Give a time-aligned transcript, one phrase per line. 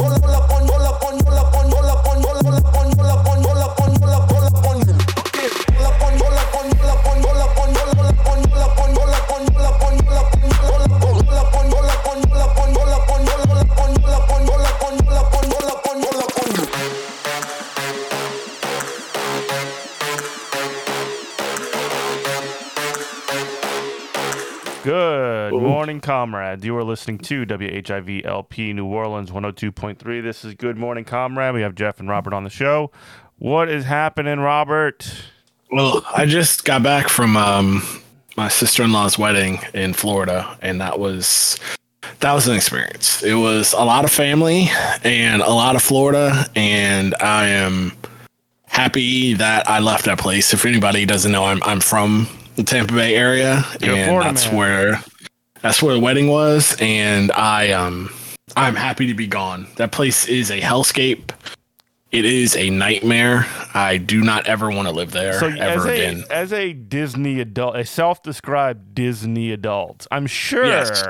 [0.00, 0.09] Good
[26.20, 26.62] comrades.
[26.66, 30.22] You are listening to WHIV LP New Orleans 102.3.
[30.22, 31.54] This is Good Morning, Comrade.
[31.54, 32.90] We have Jeff and Robert on the show.
[33.38, 35.10] What is happening, Robert?
[35.72, 37.82] Well, I just got back from um,
[38.36, 41.58] my sister in law's wedding in Florida, and that was
[42.18, 43.22] that was an experience.
[43.22, 44.68] It was a lot of family
[45.02, 47.92] and a lot of Florida, and I am
[48.66, 50.52] happy that I left that place.
[50.52, 54.48] If anybody doesn't know, I'm I'm from the Tampa Bay area, You're and Florida that's
[54.48, 54.56] man.
[54.56, 55.02] where
[55.62, 58.10] that's where the wedding was, and I um
[58.56, 59.66] I'm happy to be gone.
[59.76, 61.30] That place is a hellscape.
[62.10, 63.46] It is a nightmare.
[63.72, 66.24] I do not ever want to live there So, ever as a, again.
[66.28, 71.04] as a Disney adult, a self described Disney adult, I'm sure Yes.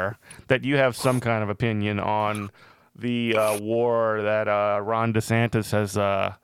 [0.48, 2.50] that you have some kind of opinion on
[2.94, 6.34] the uh, war that uh, Ron DeSantis has uh,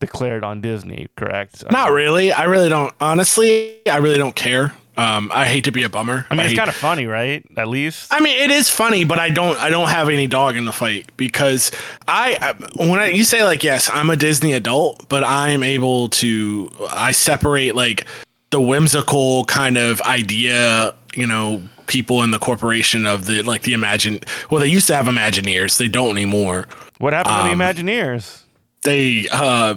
[0.00, 1.70] declared on Disney, correct?
[1.70, 2.32] Not really.
[2.32, 2.94] I really don't.
[3.02, 4.72] Honestly, I really don't care.
[4.98, 6.26] Um, I hate to be a bummer.
[6.30, 7.44] I mean, it's kind of funny, right?
[7.56, 8.12] At least.
[8.12, 9.58] I mean, it is funny, but I don't.
[9.58, 11.70] I don't have any dog in the fight because
[12.08, 12.38] I.
[12.40, 16.70] I- When I, you say like, yes, I'm a Disney adult, but I'm able to.
[16.90, 18.06] I separate like
[18.50, 23.74] the whimsical kind of idea, you know, people in the corporation of the like the
[23.74, 24.20] imagine.
[24.50, 25.76] Well, they used to have Imagineers.
[25.76, 26.66] They don't anymore.
[26.98, 28.44] What happened to Um, the Imagineers?
[28.86, 29.28] They.
[29.30, 29.74] uh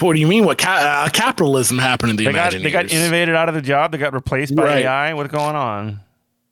[0.00, 0.44] What do you mean?
[0.44, 3.62] What ca- uh, capitalism happened in the They got they got innovated out of the
[3.62, 3.92] job.
[3.92, 4.84] They got replaced by Right.
[4.86, 5.14] AI.
[5.14, 6.00] What's going on?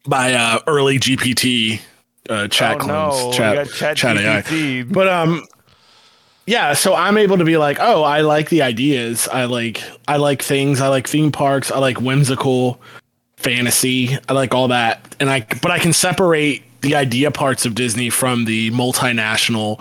[0.06, 1.80] by uh, early GPT
[2.28, 4.82] uh, chat oh clones, no, chat, Chat, chat AI.
[4.82, 5.46] But um,
[6.46, 6.74] yeah.
[6.74, 9.28] So I'm able to be like, oh, I like the ideas.
[9.28, 10.80] I like I like things.
[10.80, 11.70] I like theme parks.
[11.70, 12.80] I like whimsical
[13.36, 14.18] fantasy.
[14.28, 15.14] I like all that.
[15.20, 19.80] And I but I can separate the idea parts of Disney from the multinational,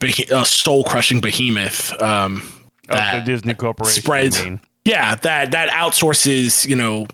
[0.00, 1.92] beh- uh, soul crushing behemoth.
[2.02, 2.36] Um,
[2.88, 4.02] Of the that Disney Corporation.
[4.02, 4.60] spreads- I mean.
[4.84, 7.06] yeah, that that outsources you know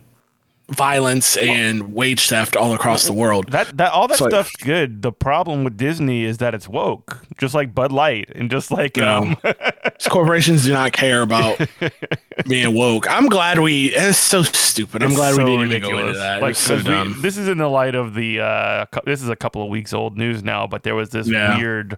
[0.69, 3.53] violence and wage theft all across the world.
[3.53, 5.03] That that all that So- stuff's good.
[5.03, 8.97] The problem with Disney is that it's woke, just like Bud Light, and just like
[8.97, 9.19] No.
[9.19, 11.61] um, These corporations do not care about
[12.49, 13.09] being woke.
[13.09, 13.87] I'm glad we.
[13.95, 15.03] It's so stupid.
[15.03, 16.43] I'm it's glad so we didn't even go into that.
[16.43, 18.41] Like so we- this is in the light of the.
[18.41, 21.57] Uh, this is a couple of weeks old news now, but there was this Yeah.
[21.57, 21.97] weird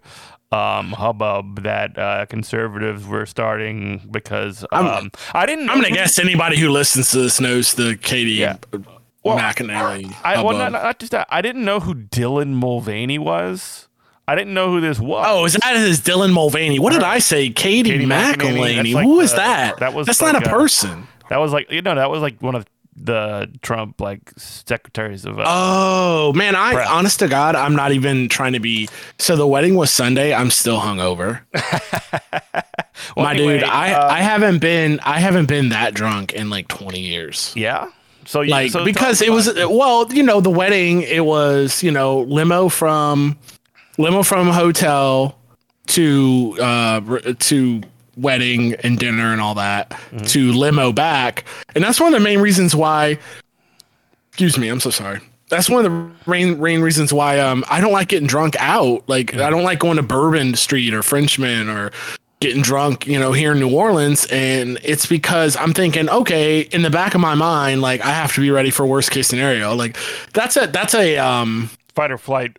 [0.51, 6.19] um hubbub that uh conservatives were starting because I'm- um I didn't I'm gonna guess
[6.19, 8.57] anybody who listens to this knows the Katie Yeah.
[9.25, 10.15] Well, McAnally.
[10.25, 13.89] I well not, not just that I didn't know who Dylan Mulvaney was.
[14.27, 15.25] I didn't know who this was.
[15.29, 16.79] Oh, is that his Dylan Mulvaney?
[16.79, 17.51] What did I say?
[17.51, 19.79] Katie, Katie that's like Who is the- that?
[19.81, 21.09] that was That's like not a a- person.
[21.31, 22.65] That was like you know that was like one of
[23.05, 25.39] the Trump like secretaries of.
[25.39, 26.91] Uh, Oh man, I Prep.
[26.91, 28.89] honest to God, I'm not even trying to be.
[29.19, 30.35] So the wedding was Sunday.
[30.35, 31.41] I'm still hungover.
[33.17, 36.51] well, My anyway, dude, I uh, I haven't been I haven't been that drunk in
[36.51, 37.53] like 20 years.
[37.57, 37.91] yeah.
[38.27, 39.71] So you, like so because it was it.
[39.71, 43.39] well you know the wedding it was you know limo from
[43.97, 45.39] limo from hotel
[45.87, 47.01] to uh
[47.39, 47.81] to
[48.19, 50.25] wedding and dinner and all that Mm-hmm.
[50.27, 53.19] to limo back and that's one of the main reasons why
[54.29, 57.81] excuse me i'm so sorry that's one of the main main reasons why um i
[57.81, 61.69] don't like getting drunk out like i don't like going to bourbon street or frenchman
[61.69, 61.91] or
[62.41, 64.25] getting drunk, you know, here in New Orleans.
[64.27, 68.33] And it's because I'm thinking, okay, in the back of my mind, like I have
[68.35, 69.75] to be ready for worst case scenario.
[69.75, 69.97] Like
[70.35, 72.57] that's a that's a um fight or flight.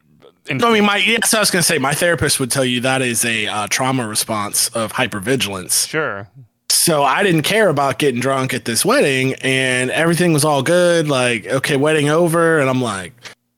[0.48, 3.02] In, I mean my yes, I was gonna say my therapist would tell you that
[3.02, 5.88] is a uh, trauma response of hypervigilance.
[5.88, 6.28] sure.
[6.72, 11.08] So I didn't care about getting drunk at this wedding and everything was all good.
[11.10, 12.60] Like, okay, wedding over.
[12.60, 13.14] And I'm like,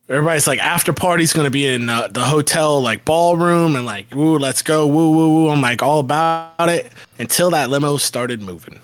[0.09, 4.13] everybody's like, after party's going to be in uh, the hotel, like ballroom and like,
[4.15, 4.87] woo, let's go.
[4.87, 5.49] Woo, woo, woo.
[5.49, 8.79] I'm like all about it until that limo started moving.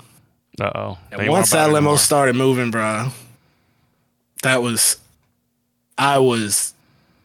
[0.60, 0.98] Uh oh.
[1.12, 3.10] And once that limo started moving, bro,
[4.44, 4.98] that was,
[5.98, 6.74] I was,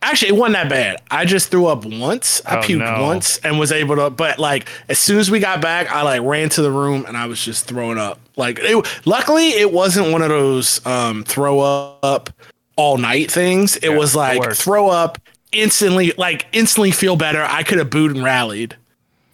[0.03, 1.01] actually, it wasn't that bad.
[1.11, 2.43] I just threw up once.
[2.45, 3.03] I Oh, puked no.
[3.03, 6.23] once and was able to, but like, as soon as we got back, I like
[6.23, 8.19] ran to the room and I was just throwing up.
[8.37, 12.31] Like, it, luckily, it wasn't one of those um, throw up
[12.77, 13.77] all night things.
[13.77, 15.19] It Yeah, was like throw up
[15.53, 17.43] instantly, like instantly feel better.
[17.43, 18.77] I could have booed and rallied.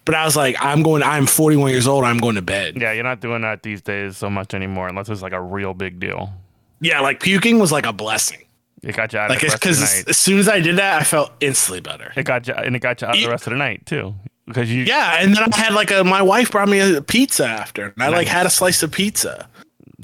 [0.04, 2.02] But I was like, I'm going, I'm 41 years old.
[2.02, 2.78] I'm going to bed.
[2.80, 5.74] Yeah, you're not doing that these days so much anymore, unless it's like a real
[5.74, 6.32] big deal.
[6.80, 8.38] Yeah, like puking was like a blessing.
[8.82, 10.08] It got you out Like of the rest of the because night.
[10.08, 12.12] as soon as I did that, I felt instantly better.
[12.16, 14.14] It got you, and it got you out the rest of the night too,
[14.46, 14.84] because you.
[14.84, 18.02] Yeah, and then I had like a my wife brought me a pizza after, and
[18.02, 19.48] I like had a slice of pizza,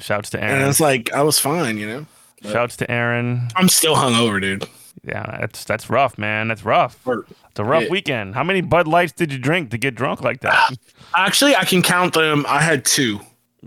[0.00, 0.60] Shouts to Aaron.
[0.62, 2.06] and it's like I was fine, you know.
[2.42, 3.48] Shouts to Aaron.
[3.56, 4.68] I'm still hungover, dude.
[5.06, 6.48] Yeah, that's that's rough, man.
[6.48, 6.98] That's rough.
[7.06, 7.90] It's a rough Yeah.
[7.90, 8.34] weekend.
[8.34, 10.76] How many Bud Lights did you drink to get drunk like that?
[11.16, 12.44] Actually, I can count them.
[12.48, 13.20] I had two.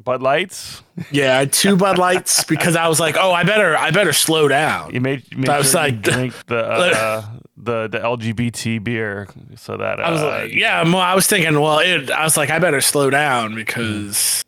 [0.04, 0.82] Bud Lights.
[1.12, 4.14] Yeah, I had two Bud Lights because I was like, oh, I better, I better
[4.14, 4.94] slow down.
[4.94, 7.26] You made, you made I was sure like- drink the uh,
[7.58, 11.60] the the LGBT beer so that uh, I was like, yeah, well, I was thinking,
[11.60, 14.44] well, it, I was like, I better slow down because,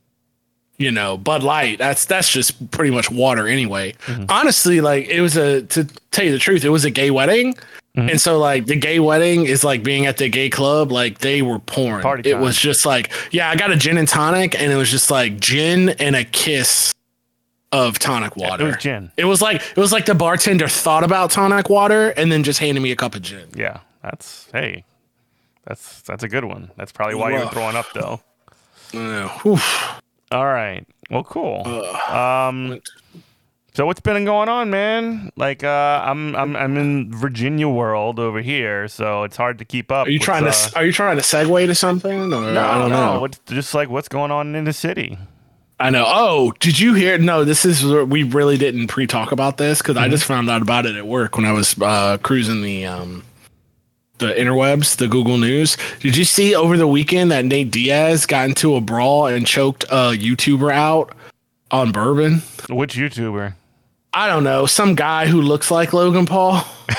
[0.78, 3.94] you know, Bud Light, that's that's just pretty much water anyway.
[4.06, 4.26] Mm-hmm.
[4.30, 7.56] Honestly, like it was a to tell you the truth, it was a gay wedding.
[8.00, 8.10] Mm-hmm.
[8.10, 11.42] And so like the gay wedding is like being at the gay club, like they
[11.42, 12.02] were pouring.
[12.02, 12.42] Party it time.
[12.42, 15.40] was just like, yeah, I got a gin and tonic, and it was just like
[15.40, 16.94] gin and a kiss
[17.72, 18.64] of tonic water.
[18.64, 19.12] it was gin.
[19.18, 22.60] It was like it was like the bartender thought about tonic water and then just
[22.60, 23.48] handed me a cup of gin.
[23.56, 24.86] Yeah, that's hey,
[25.66, 26.72] that's that's a good one.
[26.78, 28.22] That's probably why you're throwing up though.
[28.94, 29.60] Uh.
[30.32, 30.86] All right.
[31.10, 31.66] Well, cool.
[32.08, 32.82] Um,
[33.74, 35.32] so what's been going on, man?
[35.36, 39.92] Like, uh, I'm I'm I'm in Virginia world over here, so it's hard to keep
[39.92, 40.08] up.
[40.08, 42.34] Are you with, trying uh, to Are you trying to segue to something?
[42.34, 43.14] Or, No, I don't no.
[43.14, 43.22] know.
[43.22, 45.18] What's just like what's going on in the city?
[45.80, 46.04] I know.
[46.06, 47.18] Oh, did you hear?
[47.18, 50.86] No, this is we really didn't pre-talk about this because I just found out about
[50.86, 53.24] it at work when I was uh, cruising the um
[54.18, 55.78] the interwebs, the Google News.
[56.02, 59.86] Did you see over the weekend that Nate Diaz got into a brawl and choked
[59.86, 61.16] a YouTuber out
[61.72, 62.42] on bourbon?
[62.70, 63.54] Which YouTuber?
[64.12, 66.62] I don't know, some guy who looks like Logan Paul.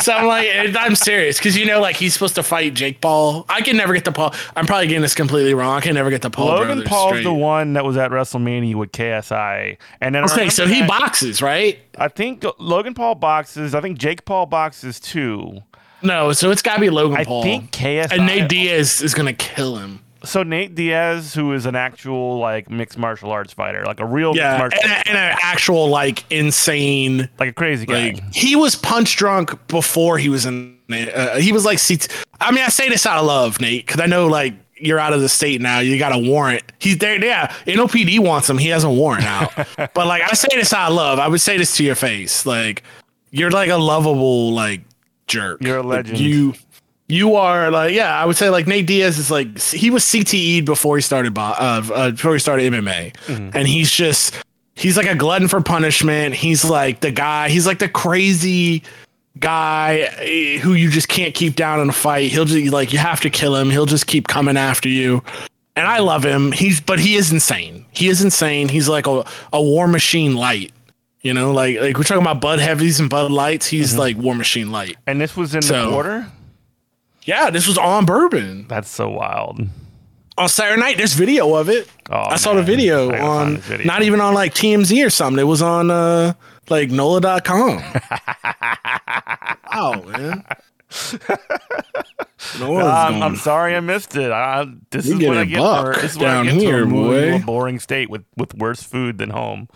[0.00, 3.00] so I'm like, eh, I'm serious because you know, like he's supposed to fight Jake
[3.00, 3.44] Paul.
[3.48, 4.32] I can never get the Paul.
[4.54, 5.76] I'm probably getting this completely wrong.
[5.76, 6.46] I can never get the Paul.
[6.46, 7.24] Logan brothers Paul's straight.
[7.24, 11.42] the one that was at WrestleMania with KSI, and then Okay, so he that- boxes,
[11.42, 11.78] right?
[11.98, 13.74] I think Logan Paul boxes.
[13.74, 15.58] I think Jake Paul boxes too.
[16.02, 17.40] No, so it's got to be Logan I Paul.
[17.40, 18.12] I think KSI.
[18.12, 20.00] and Nate Diaz is gonna kill him.
[20.26, 24.36] So Nate Diaz, who is an actual like mixed martial arts fighter, like a real
[24.36, 27.28] Yeah, mixed and, martial, and an actual like insane.
[27.38, 28.10] like a crazy guy.
[28.12, 30.76] Like he was punch drunk before he was in.
[30.90, 32.08] Uh, he was like, CT
[32.40, 35.12] I mean, I say this out of love, Nate, because I know like you're out
[35.14, 35.78] of the state now.
[35.80, 36.62] You got a warrant.
[36.78, 37.22] He's there.
[37.24, 38.58] Yeah, NOPD wants him.
[38.58, 39.52] He has a warrant out.
[39.76, 41.18] but like, I say this out of love.
[41.18, 42.44] I would say this to your face.
[42.44, 42.82] Like,
[43.30, 44.82] you're like a lovable like
[45.26, 45.62] jerk.
[45.62, 46.20] You're a Like, legend.
[46.20, 46.54] you.
[47.08, 50.64] You are like yeah, I would say like Nate Diaz is like he was CTE'd
[50.64, 51.42] before he started uh,
[51.94, 53.50] uh, before he started MMA, Mm-hmm.
[53.56, 54.34] and he's just
[54.74, 56.34] he's like a glutton for punishment.
[56.34, 57.48] He's like the guy.
[57.48, 58.82] He's like the crazy
[59.38, 62.30] guy eh, who you just can't keep down in a fight.
[62.32, 63.70] He'll just like you have to kill him.
[63.70, 65.22] He'll just keep coming after you.
[65.76, 66.52] And I love him.
[66.52, 67.84] He's but he is insane.
[67.92, 68.68] He is insane.
[68.68, 70.72] He's like a, a war machine light.
[71.20, 73.66] You know, like like we're talking about Bud Heavies and Bud Lights.
[73.66, 73.98] He's Mm-hmm.
[74.00, 74.96] like war machine light.
[75.06, 76.26] and this was in the quarter.
[77.26, 78.66] Yeah, this was on bourbon.
[78.68, 79.60] That's so wild.
[80.38, 80.96] on Saturday night.
[80.96, 81.88] There's video of it.
[82.10, 83.86] Oh, I saw the video I gotta find on video.
[83.86, 85.40] not even on like TMZ or something.
[85.40, 86.32] It was on uh
[86.70, 87.82] like NOLA.com.
[89.72, 90.44] oh man.
[92.60, 94.30] Nola's Um, going- I'm sorry I missed it.
[94.30, 96.60] I, this You is what a I get for this is what down I get
[96.60, 97.34] here, to to boy.
[97.36, 99.68] a boring state with with worse food than home.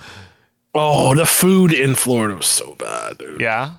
[0.74, 3.40] oh, the food in Florida was so bad, dude.
[3.40, 3.72] Yeah,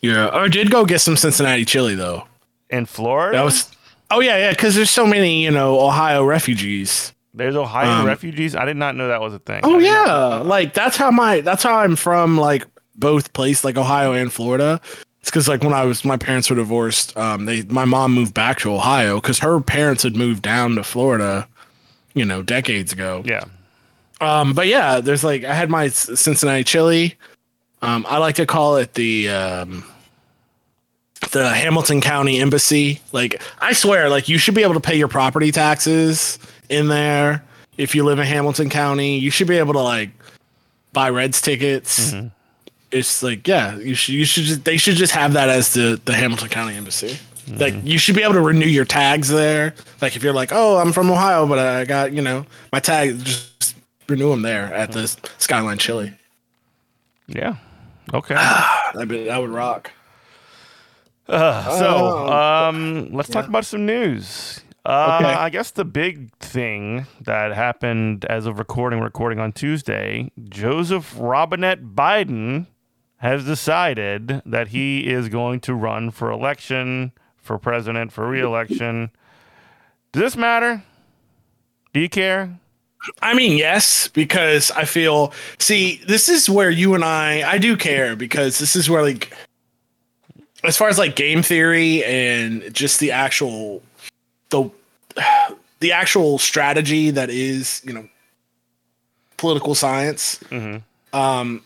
[0.00, 0.28] Yeah.
[0.32, 2.24] I did go get some Cincinnati chili though.
[2.70, 3.70] In Florida, That was
[4.10, 7.14] Oh yeah, yeah, because there's so many, you know, Ohio refugees.
[7.32, 8.56] there's Ohio um, refugees.
[8.56, 9.60] I did not know that was a thing.
[9.62, 14.12] Oh yeah, like that's how my that's how I'm from like both places, like Ohio
[14.12, 14.80] and Florida.
[15.20, 18.34] It's because like when I was my parents were divorced, um, they my mom moved
[18.34, 21.46] back to Ohio because her parents had moved down to Florida,
[22.14, 23.22] you know, decades ago.
[23.24, 23.44] yeah.
[24.20, 27.16] Um, but yeah, there's like I had my Cincinnati chili.
[27.80, 29.84] Um, I like to call it the um,
[31.30, 33.00] the Hamilton County Embassy.
[33.12, 37.44] Like I swear, like you should be able to pay your property taxes in there
[37.76, 39.18] if you live in Hamilton County.
[39.18, 40.10] You should be able to like
[40.92, 42.12] buy Reds tickets.
[42.12, 42.28] Mm-hmm.
[42.90, 46.00] It's like yeah, you should you should just, they should just have that as the
[46.04, 47.18] the Hamilton County Embassy.
[47.46, 47.58] Mm-hmm.
[47.58, 49.74] Like you should be able to renew your tags there.
[50.00, 53.22] Like if you're like, oh, I'm from Ohio, but I got you know my tag,
[53.24, 53.76] just
[54.08, 55.06] renew them there at the
[55.38, 56.12] Skyline Chili.
[57.28, 57.56] Yeah.
[58.12, 58.34] Okay.
[58.38, 59.92] I bet that would rock.
[61.30, 61.86] Uh, so,
[62.28, 62.32] Oh.
[62.68, 64.60] um, let's talk about some news.
[64.84, 65.32] Uh, Okay.
[65.32, 71.82] I guess the big thing that happened as of recording, recording on Tuesday, Joseph Robinette
[71.94, 72.66] Biden
[73.18, 79.10] has decided that he is going to run for election, for president, for reelection.
[80.12, 80.82] Does this matter?
[81.92, 82.58] Do you care?
[83.22, 85.32] I mean, yes, because I feel.
[85.58, 89.32] See, this is where you and I, I do care because this is where like,
[90.64, 93.82] as far as like game theory and just the actual,
[94.50, 94.70] the,
[95.80, 98.08] the actual strategy that is you know,
[99.36, 100.38] political science.
[100.50, 101.18] Mm-hmm.
[101.18, 101.62] Um,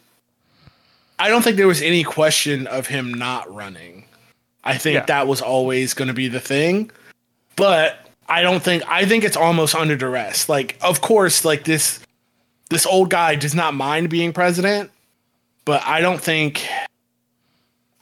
[1.19, 4.05] I don't think there was any question of him not running.
[4.65, 5.05] I think Yeah.
[5.07, 6.91] that was always going to be the thing,
[7.57, 10.49] but I don't think I think it's almost under duress.
[10.49, 12.01] Like, of course, like this
[12.71, 14.91] this old guy does not mind being president,
[15.67, 16.67] but I don't think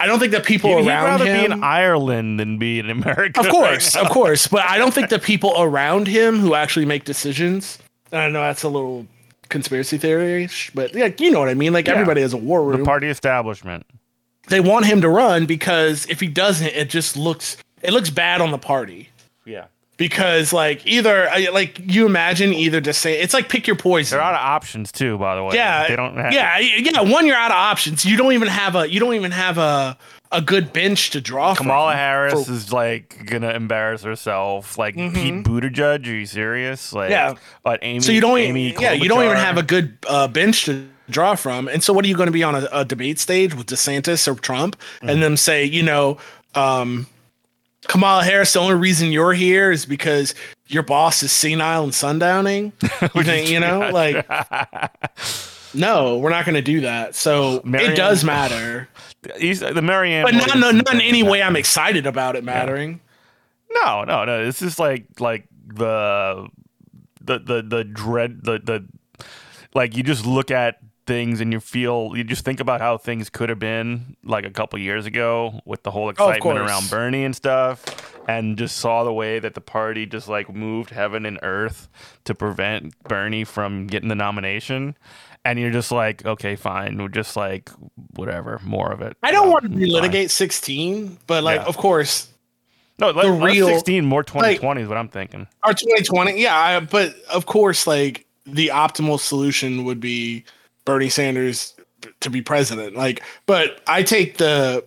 [0.02, 1.36] I don't think that people He'd, he'd rather him.
[1.48, 3.40] be in Ireland than be in America.
[3.40, 4.02] of course, now.
[4.04, 7.78] of course, but I don't think the people around him who actually make decisions.
[8.12, 9.06] I know that's a little
[9.48, 11.72] conspiracy theory, but like you know what I mean.
[11.72, 11.94] Like Yeah.
[11.94, 12.78] everybody has a war room.
[12.80, 13.86] the party establishment.
[14.48, 18.40] they want him to run because if he doesn't, it just looks it looks bad
[18.40, 19.08] on the party.
[19.44, 19.66] Yeah,
[20.08, 24.16] Because like either like you imagine either just say it's like pick your poison.
[24.16, 25.16] they're out of options too.
[25.16, 26.16] By the way, yeah, they don't.
[26.16, 27.00] Have, yeah, yeah.
[27.02, 28.04] One, you're out of options.
[28.04, 29.96] You don't even have a you don't even have a
[30.32, 31.54] a good bench to draw.
[31.54, 31.98] From Kamala from.
[31.98, 34.76] Harris for- is like gonna embarrass herself.
[34.76, 36.92] Like Pete Buttigieg, are you serious?
[36.92, 37.34] Like, Mm-hmm.
[37.36, 37.42] Yeah.
[37.62, 40.26] But Amy, So you don't Amy even, yeah you don't even have a good uh,
[40.26, 41.68] bench to draw from.
[41.68, 44.26] And so what are you going to be on a, a debate stage with DeSantis
[44.26, 45.08] or Trump Mm-hmm.
[45.10, 46.18] and them say you know
[46.56, 47.06] um,
[47.88, 50.34] Kamala Harris the only reason you're here is because
[50.68, 52.72] your boss is senile and sundowning.
[53.14, 54.26] You think you know like
[55.74, 57.14] no we're not going to do that.
[57.14, 58.88] So Marianne- it does matter,
[59.38, 63.00] He's the Marianne, but not no, not in any way I'm excited about it mattering.
[63.72, 64.44] No, no, no.
[64.44, 66.48] This is like like the
[67.20, 68.84] the the the dread the the
[69.74, 73.28] like you just look at things and you feel you just think about how things
[73.28, 76.70] could have been like a couple years ago with the whole oh, excitement course.
[76.70, 77.84] around Bernie and stuff
[78.28, 81.88] and just saw the way that the party just like moved heaven and earth
[82.24, 84.96] to prevent Bernie from getting the nomination
[85.44, 87.70] and you're just like okay fine we're just like
[88.14, 91.66] whatever more of it I don't want to relitigate 16, but like Yeah.
[91.66, 92.28] of course
[93.00, 96.56] no let, the real- 16 more 2020 is what I'm thinking Or 2020, yeah.
[96.56, 100.44] I, but of course, like the optimal solution would be
[100.84, 101.74] Bernie Sanders
[102.20, 102.96] to be president.
[102.96, 104.84] Like, but I take the,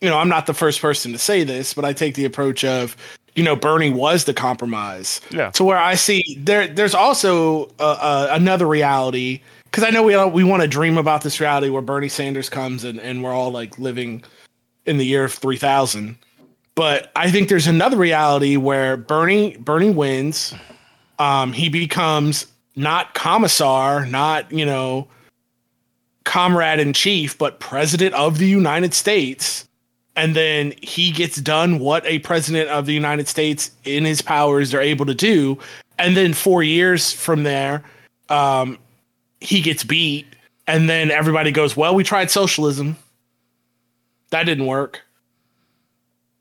[0.00, 2.64] you know, I'm not the first person to say this, but I take the approach
[2.64, 2.96] of,
[3.34, 5.20] you know, Bernie was the compromise.
[5.30, 5.50] Yeah.
[5.52, 10.42] To where I see there, there's also another reality because I know we all, we
[10.42, 13.78] want to dream about this reality where Bernie Sanders comes and and we're all like
[13.78, 14.24] living
[14.86, 16.16] in the year of 3000
[16.76, 20.54] but I think there's another reality where Bernie Bernie wins.
[21.18, 25.08] Um, he becomes not commissar, not you know,
[26.26, 29.66] comrade in chief, but president of the United States.
[30.16, 34.74] And then he gets done what a president of the United States in his powers
[34.74, 35.58] are able to do.
[35.98, 37.82] And then four years from there,
[38.28, 38.78] um,
[39.40, 40.26] he gets beat.
[40.66, 42.96] And then everybody goes, Well, we tried socialism.
[44.30, 45.02] That didn't work.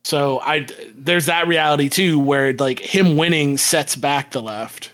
[0.04, 4.92] So I there's that reality too, where like him winning sets back the left.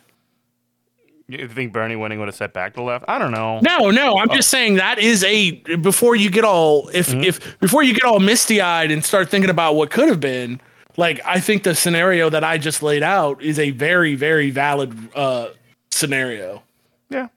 [1.31, 3.05] You think Bernie winning would have set back the left?
[3.07, 3.59] I don't know.
[3.61, 7.83] No, no, I'm just saying that is a before you get all if if before
[7.83, 10.59] you get all misty eyed and start thinking about what could have been.
[10.97, 14.97] Like I think the scenario that I just laid out is a very very valid
[15.15, 15.49] uh
[15.89, 16.63] scenario.
[17.09, 17.27] Yeah.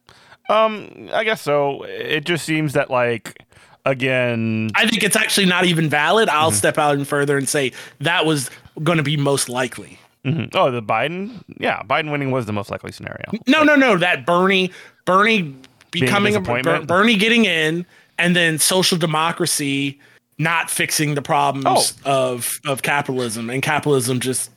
[0.49, 1.85] Um, I guess so.
[1.85, 3.43] It just seems that like
[3.85, 6.29] again, I think it's actually not even valid.
[6.29, 8.51] I'll step out and further and say that was
[8.83, 9.99] going to be most likely.
[10.25, 10.51] Mhm.
[10.55, 13.25] oh, the Biden, yeah, Biden winning was the most likely scenario.
[13.47, 13.97] No, no, no.
[13.97, 14.71] That Bernie,
[15.05, 15.55] Bernie
[15.91, 16.41] becoming a?
[16.41, 17.87] Ber- Bernie getting in,
[18.19, 20.01] and then social democracy
[20.39, 24.51] not fixing the problems of of capitalism, and capitalism just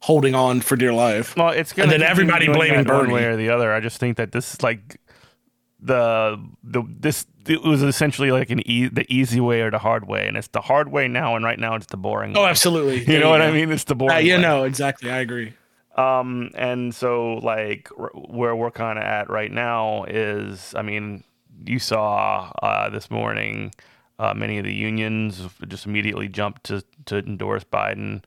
[0.00, 1.36] holding on for dear life.
[1.36, 3.14] Well, it's gonna And then everybody blaming that one Bernie.
[3.14, 3.72] way or the other.
[3.72, 5.00] I just think that this is like
[5.80, 10.06] the the this it was essentially like an e- the easy way or the hard
[10.08, 12.36] way, and it's the hard way now, and right now it's the boring.
[12.36, 12.48] Oh, way.
[12.50, 12.98] absolutely.
[13.00, 13.42] You There know what.
[13.42, 13.70] I mean?
[13.70, 14.16] It's the boring.
[14.16, 14.42] Uh, you way.
[14.42, 15.10] know exactly.
[15.10, 15.54] I agree.
[15.96, 21.24] Um, and so like r- where we're kind of at right now is, I mean,
[21.66, 23.72] you saw uh, this morning,
[24.20, 28.22] uh, many of the unions just immediately jumped to to endorse Biden.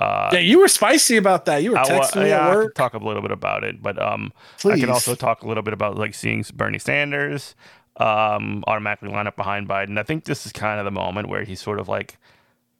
[0.00, 1.62] Uh, Yeah, you were spicy about that.
[1.62, 2.74] You were I, texting me yeah, I work.
[2.74, 4.32] talk a little bit about it, but um,
[4.64, 7.54] I can also talk a little bit about like seeing Bernie Sanders
[7.98, 9.98] um, automatically line up behind Biden.
[9.98, 12.16] I think this is kind of the moment where he's sort of like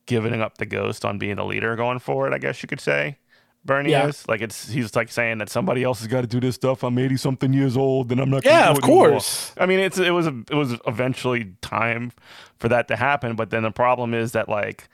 [0.06, 2.34] giving up the ghost on being the leader going forward.
[2.34, 3.18] I guess you could say.
[3.66, 4.08] Bernie Yeah.
[4.08, 6.82] is like it's he's like saying that somebody else has got to do this stuff.
[6.82, 8.42] I'm 80 something years old and I'm not.
[8.42, 9.52] gonna Yeah, do of it anymore." course.
[9.56, 12.12] I mean, it's it was a, it was eventually time
[12.58, 14.88] for that to happen, but then the problem is that like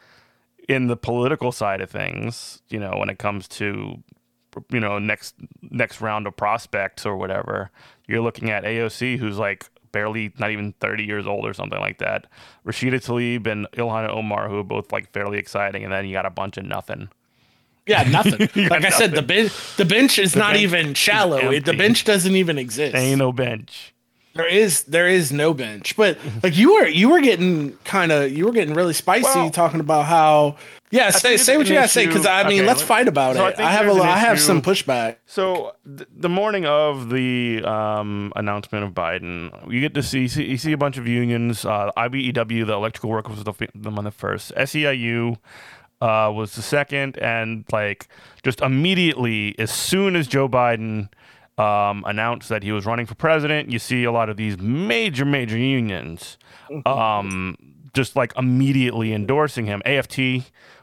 [0.68, 4.02] in the political side of things, you know, when it comes to
[4.70, 7.70] you know next next round of prospects or whatever.
[8.06, 11.98] You're looking at AOC, who's like barely not even 30 years old or something like
[11.98, 12.26] that.
[12.66, 16.26] Rashida Tlaib and Ilhan Omar, who are both like fairly exciting, and then you got
[16.26, 17.08] a bunch of nothing.
[17.86, 18.48] Yeah, nothing.
[18.68, 21.58] like I said, the bench the bench is the not bench even shallow.
[21.58, 22.94] The bench doesn't even exist.
[22.94, 23.94] Ain't no bench.
[24.34, 28.30] There is there is no bench, but like you were you were getting kind of
[28.30, 30.56] you were getting really spicy well, talking about how
[30.92, 33.46] yeah say say what you gotta say because I mean okay, let's fight about so
[33.46, 33.58] it.
[33.58, 35.16] I, I have a I have some pushback.
[35.26, 40.44] So th- the morning of the um, announcement of Biden, you get to see, see
[40.44, 41.64] you see a bunch of unions.
[41.64, 44.54] Uh, IBEW, the electrical workers, was the, them on the first.
[44.54, 45.38] SEIU
[46.00, 48.08] uh, was the second, and like
[48.42, 51.08] just immediately as soon as Joe Biden
[51.60, 55.24] um, announced that he was running for president, you see a lot of these major,
[55.24, 56.38] major unions
[56.70, 56.86] mm-hmm.
[56.88, 57.56] um,
[57.92, 59.82] just like immediately endorsing him.
[59.84, 60.18] AFT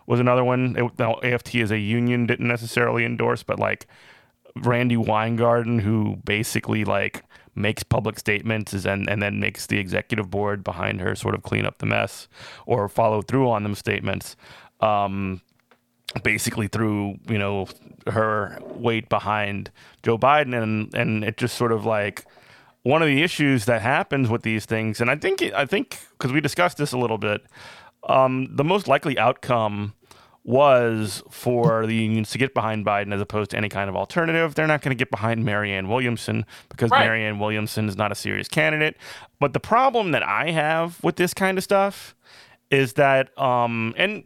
[0.06, 0.76] was another one.
[0.78, 3.88] It, now, AFT is a union, didn't necessarily endorse, but like
[4.56, 7.24] Randi Weingarten, who basically like
[7.56, 11.66] makes public statements and, and then makes the executive board behind her sort of clean
[11.66, 12.28] up the mess
[12.66, 14.36] or follow through on them statements.
[14.80, 15.42] Um,
[16.24, 17.68] basically threw you know
[18.08, 19.72] her weight behind
[20.04, 22.26] Joe Biden, and and it just sort of like
[22.84, 26.32] one of the issues that happens with these things, and I think I think because
[26.32, 27.46] we discussed this a little bit,
[28.08, 29.94] um, the most likely outcome
[30.48, 34.56] was for the unions to get behind Biden as opposed to any kind of alternative.
[34.56, 37.06] They're not going to get behind Marianne Williamson because right.
[37.06, 38.96] Marianne Williamson is not a serious candidate.
[39.42, 42.16] But the problem that I have with this kind of stuff
[42.72, 44.24] is that, um, and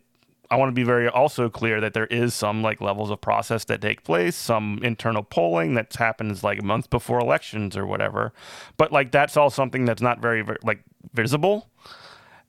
[0.52, 3.64] I want to be very also clear that there is some like levels of process
[3.66, 8.34] that take place, some internal polling that happens like months before elections or whatever.
[8.76, 11.70] But like that's all something that's not very, like visible.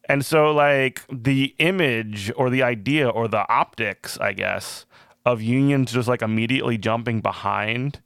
[0.08, 4.84] And so like the image or the idea or the optics, I guess,
[5.24, 8.00] of unions just like immediately jumping behind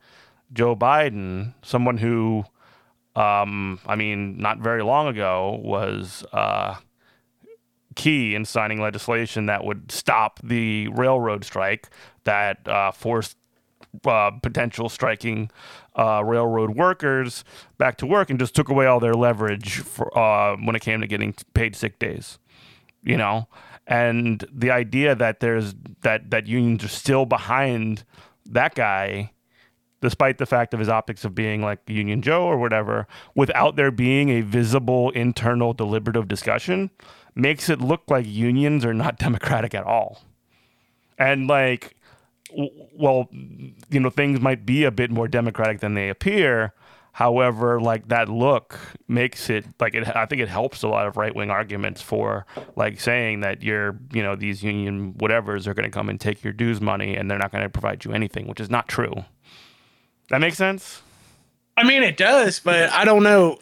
[0.53, 2.45] Joe Biden, someone who
[3.17, 6.77] um, I mean, not very long ago was uh,
[7.97, 11.89] key in signing legislation that would stop the railroad strike
[12.25, 13.37] that uh, forced
[14.05, 15.51] uh, potential striking
[15.97, 17.43] uh, railroad workers
[17.79, 21.01] back to work and just took away all their leverage for, uh, when it came
[21.01, 22.39] to getting paid sick days.
[23.03, 23.49] You know,
[23.87, 28.05] and the idea that there's that that unions are still behind
[28.45, 29.31] that guy
[30.03, 33.91] despite the fact of his optics of being like Union Joe or whatever, without there
[33.91, 36.91] being a visible internal deliberative discussion,
[37.37, 40.23] makes it look like unions are not democratic at all.
[41.19, 41.97] And like,
[42.95, 43.29] well,
[43.91, 46.73] you know, things might be a bit more democratic than they appear.
[47.13, 50.07] However, like that look makes it like it.
[50.15, 52.45] I think it helps a lot of right wing arguments for
[52.77, 56.45] like saying that you're, you know, these union whatevers are going to come and take
[56.45, 59.15] your dues money and they're not going to provide you anything, which is not true.
[60.29, 61.01] That makes sense.
[61.79, 63.61] I mean, it does, but I don't know.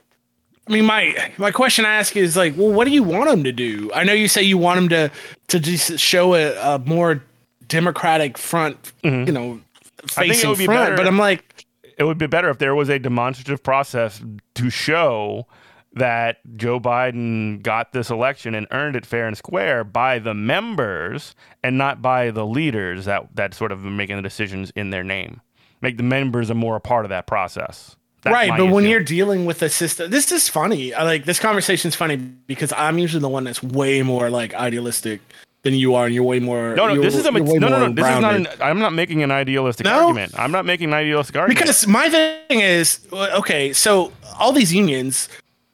[0.66, 3.44] I mean, my my question I ask is like, well, what do you want them
[3.44, 3.90] to do?
[3.94, 5.10] I know you say you want them to
[5.48, 7.22] to just show a, a more
[7.68, 9.26] democratic front, mm-hmm.
[9.26, 9.60] you know,
[10.06, 10.68] facing front.
[10.68, 11.66] Better, but I'm like,
[11.98, 14.22] it would be better if there was a demonstrative process
[14.54, 15.46] to show
[15.92, 21.34] that Joe Biden got this election and earned it fair and square by the members
[21.62, 25.40] and not by the leaders that that sort of making the decisions in their name.
[25.82, 27.96] Make the members a more a part of that process.
[28.24, 28.74] Right, but issue.
[28.74, 30.94] when you're dealing with a system, this is funny.
[30.94, 35.20] I like this conversation's funny because I'm usually the one that's way more like idealistic
[35.64, 36.74] than you are, and you're way more.
[36.74, 37.92] No, no, this is a no, no, no.
[37.92, 38.34] This is not.
[38.34, 40.06] An, I'm not making an idealistic no?
[40.06, 40.38] argument.
[40.38, 43.72] I'm not making an idealistic argument because my thing is uh, okay.
[43.72, 45.28] So all these unions,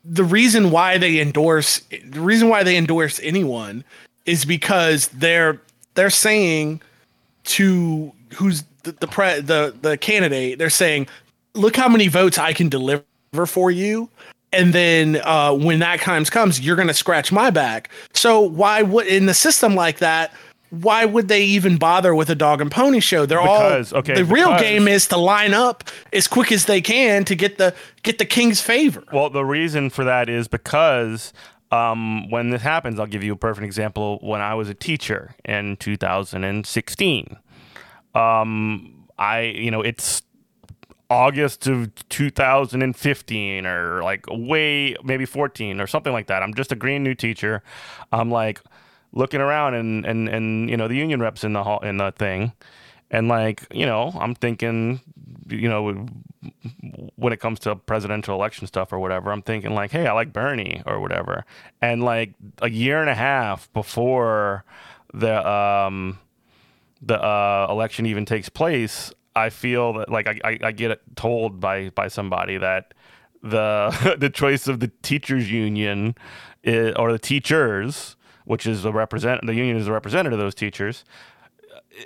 [0.05, 3.85] the reason why they endorse, the reason why they endorse anyone
[4.27, 5.61] is because they're
[5.95, 6.81] they're saying
[7.45, 11.09] to who's the the pre, the the candidate, they're saying
[11.55, 13.05] look how many votes I can deliver
[13.47, 14.09] for you.
[14.53, 17.91] And then uh, when that times comes, you're going to scratch my back.
[18.15, 20.33] So why would in the system like that?
[20.71, 23.27] Why would they even bother with a dog and pony show?
[23.27, 24.15] They're because, all okay.
[24.15, 27.75] The real game is to line up as quick as they can to get the
[28.05, 29.03] get the king's favor.
[29.13, 31.33] Well, the reason for that is because
[31.73, 34.21] um, when this happens, I'll give you a perfect example.
[34.23, 37.37] When I was a teacher in 2016,
[38.15, 40.23] um, I you know it's
[41.11, 46.43] August of 2015 or like way maybe 14 or something like that.
[46.43, 47.63] I'm just a green new teacher.
[48.13, 48.61] I'm like
[49.13, 52.13] looking around and and and you know the union reps in the hall in the
[52.13, 52.53] thing,
[53.11, 55.01] and like you know I'm thinking
[55.49, 56.07] you know
[57.17, 60.33] when it comes to presidential election stuff or whatever, I'm thinking like, hey, I like
[60.33, 61.45] Bernie or whatever,
[61.83, 64.65] and like a year and a half before
[65.13, 66.19] the um
[67.03, 71.61] the uh, election even takes place, I feel that like I, I, I get told
[71.61, 72.95] by by somebody that
[73.43, 76.15] the the choice of the teachers union
[76.63, 80.55] is, or the teachers, which is the represent the union is a representative of those
[80.55, 81.05] teachers,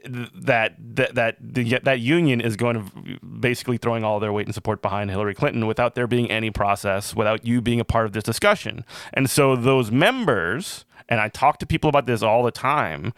[0.05, 4.55] that that that the, that union is going to basically throwing all their weight and
[4.55, 8.13] support behind Hillary Clinton without there being any process, without you being a part of
[8.13, 8.85] this discussion.
[9.13, 13.13] And so those members, and I talk to people about this all the time,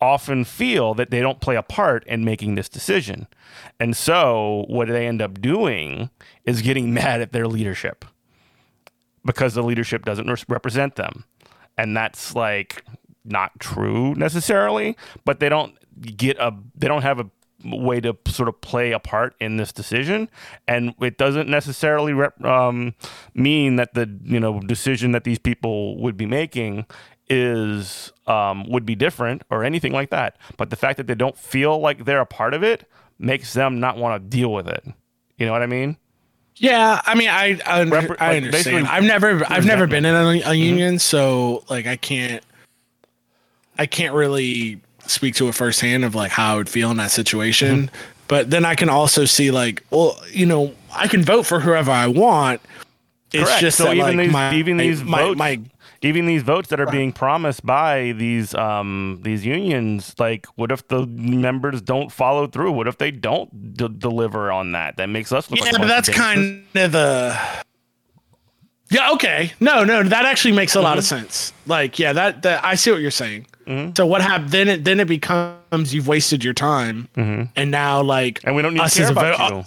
[0.00, 3.26] often feel that they don't play a part in making this decision.
[3.78, 6.10] And so what they end up doing
[6.44, 8.04] is getting mad at their leadership
[9.24, 11.24] because the leadership doesn't represent them.
[11.76, 12.84] And that's like
[13.24, 15.74] not true necessarily, but they don't
[16.16, 17.30] get a they don't have a
[17.64, 20.30] way to sort of play a part in this decision
[20.66, 22.94] and it doesn't necessarily rep, um,
[23.34, 26.86] mean that the you know decision that these people would be making
[27.30, 31.38] is um, would be different or anything like that but the fact that they don't
[31.38, 32.88] feel like they're a part of it
[33.18, 34.84] makes them not want to deal with it
[35.38, 35.96] you know what i mean
[36.56, 37.80] yeah, I mean, I I,
[38.36, 38.86] understand.
[38.86, 40.52] I've never I've never been in a, a mm-hmm.
[40.52, 40.98] union, mm-hmm.
[40.98, 42.44] so like I can't
[43.78, 47.10] I can't really speak to it firsthand of like how I would feel in that
[47.10, 47.86] situation.
[47.86, 47.96] Mm-hmm.
[48.28, 51.90] But then I can also see like, well, you know, I can vote for whoever
[51.90, 52.60] I want.
[53.32, 53.60] It's Correct.
[53.60, 55.60] just so that, even like, these my, even these my, votes, my,
[56.02, 60.86] even these votes that are being promised by these um these unions, like what if
[60.88, 62.72] the members don't follow through?
[62.72, 64.96] What if they don't d- deliver on that?
[64.96, 67.38] That makes us look yeah, like but that's kind of the
[68.90, 69.12] yeah.
[69.12, 70.84] Okay, no, no, that actually makes a mm-hmm.
[70.84, 71.20] lot of mm-hmm.
[71.20, 71.52] sense.
[71.66, 73.46] Like, yeah, that that I see what you're saying.
[73.66, 73.92] Mm-hmm.
[73.96, 74.50] So what happened?
[74.50, 77.44] Then it then it becomes you've wasted your time, mm-hmm.
[77.56, 79.64] and now like and we don't need to care about vo- you.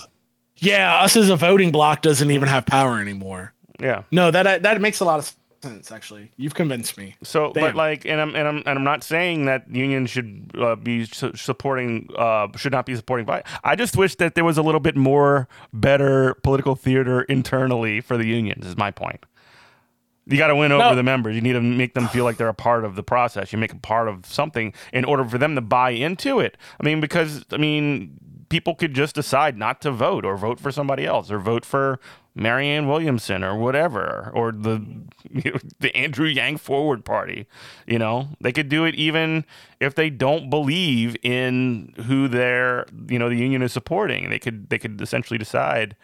[0.58, 3.54] yeah, us as a voting block doesn't even have power anymore.
[3.80, 5.92] Yeah, no, that that makes a lot of sense.
[5.92, 7.16] Actually, you've convinced me.
[7.24, 7.64] So, Damn.
[7.64, 11.06] but like, and I'm and I'm and I'm not saying that unions should uh, be
[11.06, 13.26] su- supporting uh, should not be supporting.
[13.26, 18.02] But I just wish that there was a little bit more better political theater internally
[18.02, 18.68] for the unions.
[18.68, 19.26] Is my point.
[20.26, 20.96] You got to win over no.
[20.96, 21.36] the members.
[21.36, 23.52] You need to make them feel like they're a part of the process.
[23.52, 26.58] You make a part of something in order for them to buy into it.
[26.80, 28.18] I mean, because I mean,
[28.50, 32.00] people could just decide not to vote or vote for somebody else or vote for
[32.36, 34.86] Marianne Williamson or whatever or the
[35.32, 37.48] you know, the Andrew Yang Forward Party.
[37.86, 39.46] You know, they could do it even
[39.80, 44.30] if they don't believe in who their you know the union is supporting.
[44.30, 45.96] They could they could essentially decide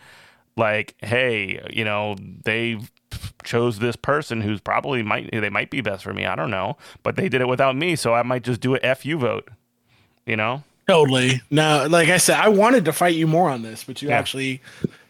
[0.56, 2.80] like, hey, you know, they
[3.44, 6.26] chose this person who's probably might they might be best for me.
[6.26, 8.96] I don't know, but they did it without me, so I might just do a
[8.96, 9.50] fu vote.
[10.26, 10.64] You know.
[10.90, 11.42] Totally.
[11.52, 14.18] Now, like I said, I wanted to fight you more on this, but you yeah.
[14.18, 14.62] actually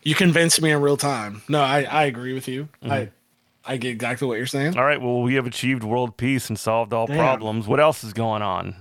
[0.03, 1.41] you convinced me in real time.
[1.47, 2.67] No, I I agree with you.
[2.83, 2.91] Mm-hmm.
[2.91, 3.09] I
[3.65, 4.77] I get exactly what you're saying.
[4.77, 5.01] All right.
[5.01, 7.17] Well, we have achieved world peace and solved all Damn.
[7.17, 7.67] problems.
[7.67, 8.75] What else is going on?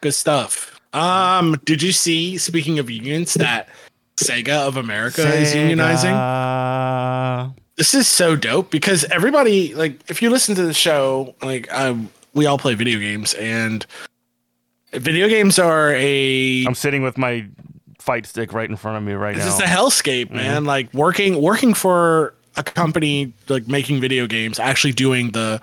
[0.00, 0.80] Good stuff.
[0.92, 2.38] Um, did you see?
[2.38, 3.68] Speaking of unions, that
[4.16, 5.40] Sega of America Sega.
[5.40, 7.54] is unionizing.
[7.76, 12.10] This is so dope because everybody like if you listen to the show, like um,
[12.34, 13.86] we all play video games and
[14.92, 17.46] video games are a I'm sitting with my
[17.98, 19.52] fight stick right in front of me right this now.
[19.52, 20.36] It's a hellscape, mm-hmm.
[20.36, 20.64] man.
[20.64, 25.60] Like working working for a company like making video games, actually doing the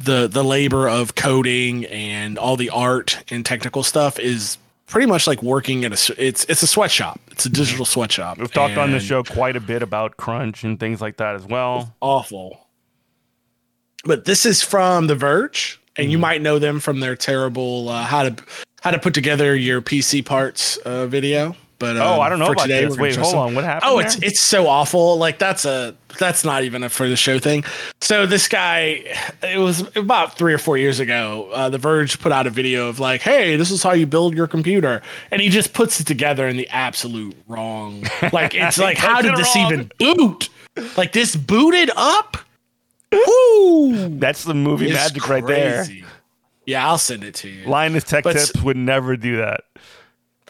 [0.00, 5.26] the the labor of coding and all the art and technical stuff is pretty much
[5.26, 7.20] like working at a it's it's a sweatshop.
[7.30, 8.38] It's a digital sweatshop.
[8.38, 11.44] We've talked on the show quite a bit about crunch and things like that as
[11.44, 11.94] well.
[12.00, 12.60] Awful.
[14.04, 16.22] But this is from The Verge, and you mm-hmm.
[16.22, 18.44] might know them from their terrible uh, how to
[18.82, 21.56] how to put together your PC parts uh, video.
[21.78, 22.96] But oh, I um, don't know about today, this.
[22.96, 23.54] Wait, hold on.
[23.54, 23.90] What happened?
[23.90, 24.06] Oh, there?
[24.06, 25.18] it's it's so awful.
[25.18, 27.64] Like that's a that's not even a for the show thing.
[28.00, 29.04] So this guy,
[29.42, 31.50] it was about three or four years ago.
[31.52, 34.34] Uh, the Verge put out a video of like, hey, this is how you build
[34.34, 38.04] your computer, and he just puts it together in the absolute wrong.
[38.32, 39.72] Like it's like, how did this wrong.
[39.72, 40.48] even boot?
[40.96, 42.36] Like this booted up.
[43.26, 44.18] Woo!
[44.18, 45.42] That's the movie it's magic crazy.
[45.42, 45.86] right there.
[46.66, 47.66] Yeah, I'll send it to you.
[47.66, 49.64] Linus Tech but, Tips would never do that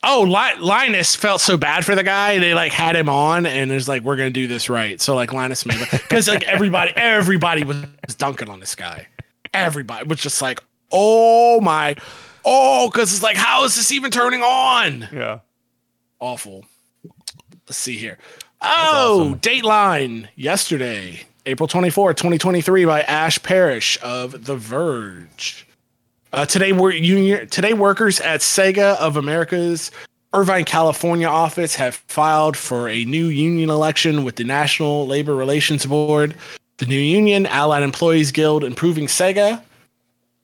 [0.05, 2.38] oh, Linus felt so bad for the guy.
[2.38, 5.00] They like had him on, and it's like we're gonna do this right.
[5.00, 9.09] So like Linus made because like everybody, everybody was dunking on this guy.
[9.53, 11.96] Everybody was just like, oh my,
[12.44, 15.09] oh, because it's like, how is this even turning on?
[15.12, 15.40] Yeah,
[16.20, 16.64] awful.
[17.66, 18.18] Let's see here.
[18.61, 19.38] Oh, awesome.
[19.40, 25.66] Dateline yesterday, April 24, 2023, by Ash Parrish of The Verge.
[26.33, 27.46] Uh, today, we're union.
[27.48, 29.90] Today, workers at Sega of America's
[30.33, 35.85] Irvine, California office have filed for a new union election with the National Labor Relations
[35.85, 36.35] Board.
[36.78, 39.62] The new union, Allied Employees Guild Improving Sega,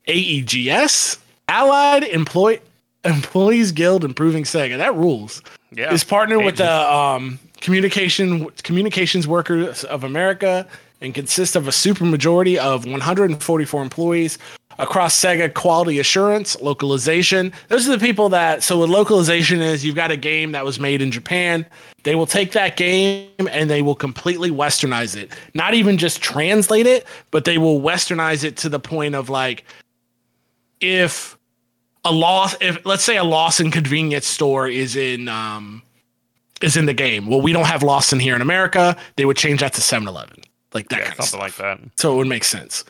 [0.07, 2.61] AEGS, Allied Employ-
[3.05, 4.77] Employees Guild Improving Sega.
[4.77, 5.43] That rules.
[5.73, 5.95] Yeah.
[5.95, 10.67] is partnered with the um, communication communications workers of America
[11.01, 14.39] and consists of a supermajority of 144 employees
[14.79, 17.53] across Sega quality assurance, localization.
[17.69, 20.81] Those are the people that so what localization is you've got a game that was
[20.81, 21.67] made in Japan.
[22.03, 25.33] They will take that game and they will completely westernize it.
[25.55, 29.65] Not even just translate it, but they will westernize it to the point of like
[30.81, 31.37] if
[32.05, 35.83] a loss if let's say a Lawson convenience store is in um
[36.63, 37.27] is in the game.
[37.27, 38.97] Well, we don't have Lawson here in America.
[39.17, 40.43] They would change that to 7-Eleven.
[40.73, 41.61] Like that Yeah, kind of something stuff.
[41.61, 41.91] like that.
[42.01, 42.85] So it would make sense.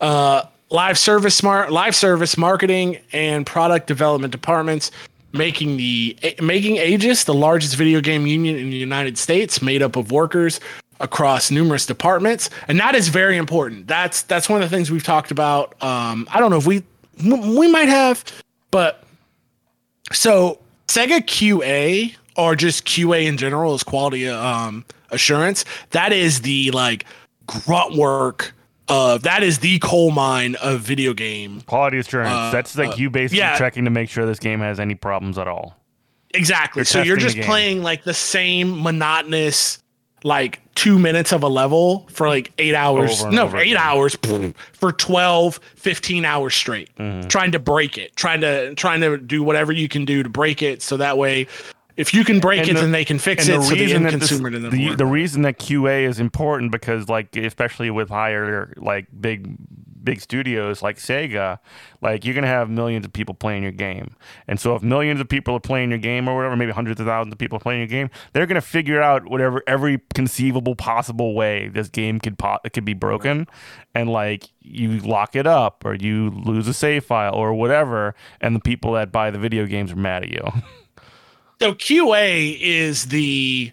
[0.00, 4.90] Uh live service smart live service marketing and product development departments
[5.32, 9.96] making the making Aegis the largest video game union in the United States made up
[9.96, 10.60] of workers
[11.00, 15.02] across numerous departments and that is very important that's that's one of the things we've
[15.02, 16.82] talked about um i don't know if we
[17.24, 18.22] we might have
[18.70, 19.02] but
[20.12, 25.64] so Sega QA or just QA in general is quality um assurance.
[25.90, 27.04] That is the like
[27.64, 28.54] grunt work
[28.88, 31.60] of that is the coal mine of video game.
[31.62, 32.30] Quality assurance.
[32.32, 33.56] Uh, That's like uh, you basically yeah.
[33.56, 35.76] checking to make sure this game has any problems at all.
[36.34, 36.80] Exactly.
[36.80, 39.78] You're so you're just playing like the same monotonous
[40.22, 43.76] like two minutes of a level for like eight hours no eight again.
[43.78, 44.16] hours
[44.74, 47.28] for 12 15 hours straight Mm-hmm.
[47.28, 50.60] trying to break it trying to trying to do whatever you can do to break
[50.62, 51.46] it so that way
[51.96, 53.80] if you can break And it the- then they can fix it the so the
[53.80, 58.08] reason end that this, the, the reason that QA is important because like especially with
[58.08, 59.56] higher like big
[60.02, 61.58] big studios like Sega,
[62.00, 64.16] like you're gonna have millions of people playing your game,
[64.48, 67.06] and so if millions of people are playing your game or whatever, maybe hundreds of
[67.06, 71.34] thousands of people are playing your game, they're gonna figure out whatever every conceivable possible
[71.34, 73.46] way this game could po- it could be broken,
[73.94, 78.56] and like you lock it up or you lose a save file or whatever, and
[78.56, 80.42] the people that buy the video games are mad at you.
[81.60, 83.72] so qa is the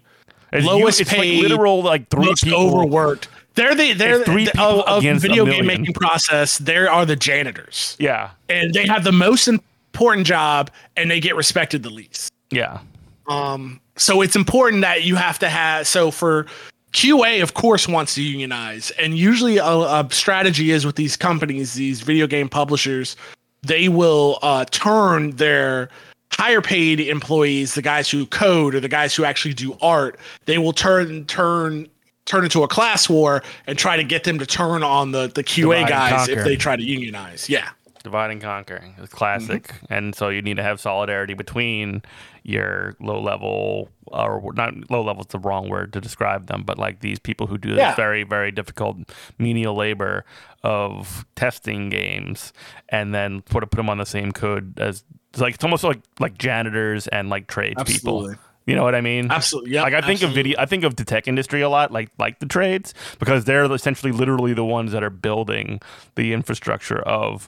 [0.51, 2.59] It's you- Lowest it's paid, like literal like three most people.
[2.59, 3.29] overworked.
[3.55, 7.05] They're the they're It's three the, people of, of video game making process they are
[7.05, 7.95] the janitors.
[7.99, 12.31] Yeah, and they have the most important job and they get respected the least.
[12.51, 12.79] Yeah,
[13.27, 16.45] Um, so it's important that you have to have so for
[16.93, 21.73] QA, of course, wants to unionize, and usually a, a strategy is with these companies,
[21.73, 23.17] these video game publishers,
[23.63, 25.89] they will uh, turn their
[26.31, 30.57] higher paid employees, the guys who code or the guys who actually do art, they
[30.57, 31.87] will turn turn
[32.25, 35.43] turn into a class war and try to get them to turn on the the
[35.43, 37.49] QA Divide guys if they try to unionize.
[37.49, 37.69] Yeah.
[38.03, 38.83] divide and conquer.
[38.97, 39.93] It's classic, Mm-hmm.
[39.93, 42.01] and so you need to have solidarity between
[42.43, 46.77] your low level or not low level is the wrong word to describe them, but
[46.77, 47.95] like these people who do this Yeah.
[47.95, 48.97] very very difficult
[49.39, 50.23] menial labor
[50.63, 52.53] of testing games
[52.89, 55.03] and then put put them on the same code as
[55.37, 58.21] it's like it's almost like like janitors and like tradespeople.
[58.21, 58.35] Absolutely.
[58.65, 59.31] You know what I mean?
[59.31, 59.71] Absolutely.
[59.71, 59.83] Yeah.
[59.83, 62.39] like I think of video, I think of the tech industry a lot, like like
[62.39, 65.79] the trades, because they're essentially literally the ones that are building
[66.15, 67.47] the infrastructure of,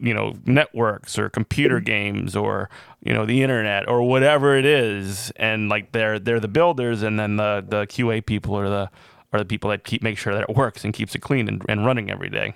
[0.00, 1.84] you know, networks or computer mm-hmm.
[1.84, 2.70] games or
[3.02, 7.18] you know the internet or whatever it is, and like they're they're the builders, and
[7.18, 8.90] then the the QA people are the
[9.32, 11.64] are the people that keep make sure that it works and keeps it clean and,
[11.68, 12.54] and running every day.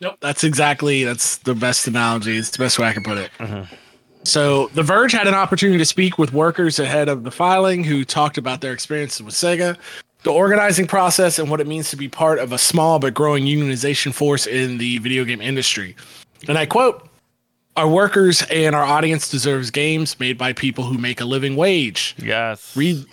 [0.00, 0.16] Nope.
[0.20, 2.36] That's exactly that's the best analogy.
[2.36, 3.30] It's the best way I can put it.
[3.38, 3.74] Mm-hmm.
[4.24, 8.04] So The Verge had an opportunity to speak with workers ahead of the filing who
[8.04, 9.76] talked about their experiences with Sega,
[10.24, 13.44] the organizing process, and what it means to be part of a small but growing
[13.44, 15.96] unionization force in the video game industry.
[16.48, 17.08] And I quote
[17.76, 22.14] Our workers and our audience deserves games made by people who make a living wage.
[22.18, 22.76] Yes.
[22.76, 23.04] Read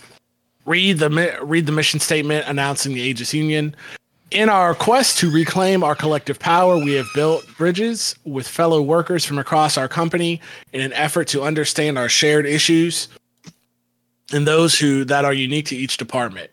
[0.65, 3.75] read the read the mission statement announcing the Aegis Union.
[4.31, 9.23] In our quest to reclaim our collective power, we have built bridges with fellow workers
[9.23, 10.41] from across our company
[10.73, 13.07] in an effort to understand our shared issues
[14.33, 16.51] and those who that are unique to each department.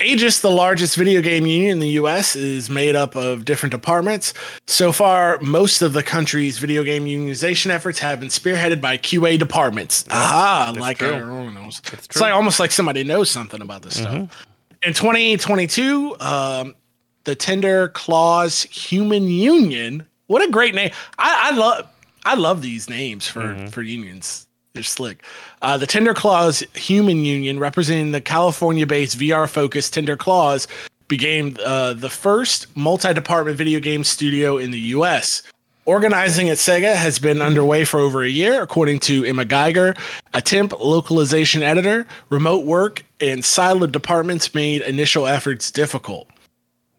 [0.00, 4.32] Aegis, the largest video game union in the US, is made up of different departments.
[4.66, 9.38] So far, most of the country's video game unionization efforts have been spearheaded by QA
[9.38, 10.06] departments.
[10.10, 11.82] Aha, like everyone knows.
[11.92, 14.46] It's, like almost like somebody knows something about this stuff.
[14.82, 16.74] In 2022, um,
[17.24, 20.06] the Tender Claws Human Union.
[20.26, 20.90] What a great name!
[21.18, 21.88] I, I love
[22.24, 24.46] I love these names for for unions.
[24.74, 25.22] They're slick.
[25.60, 30.66] Uh, the Tender Claws Human Union, representing the California-based VR-focused Tender Claws,
[31.08, 35.42] became uh, the first multi-department video game studio in the U.S.
[35.84, 39.94] Organizing at Sega has been underway for over a year, according to Emma Geiger,
[40.32, 42.06] a temp localization editor.
[42.30, 46.28] Remote work and siloed departments made initial efforts difficult.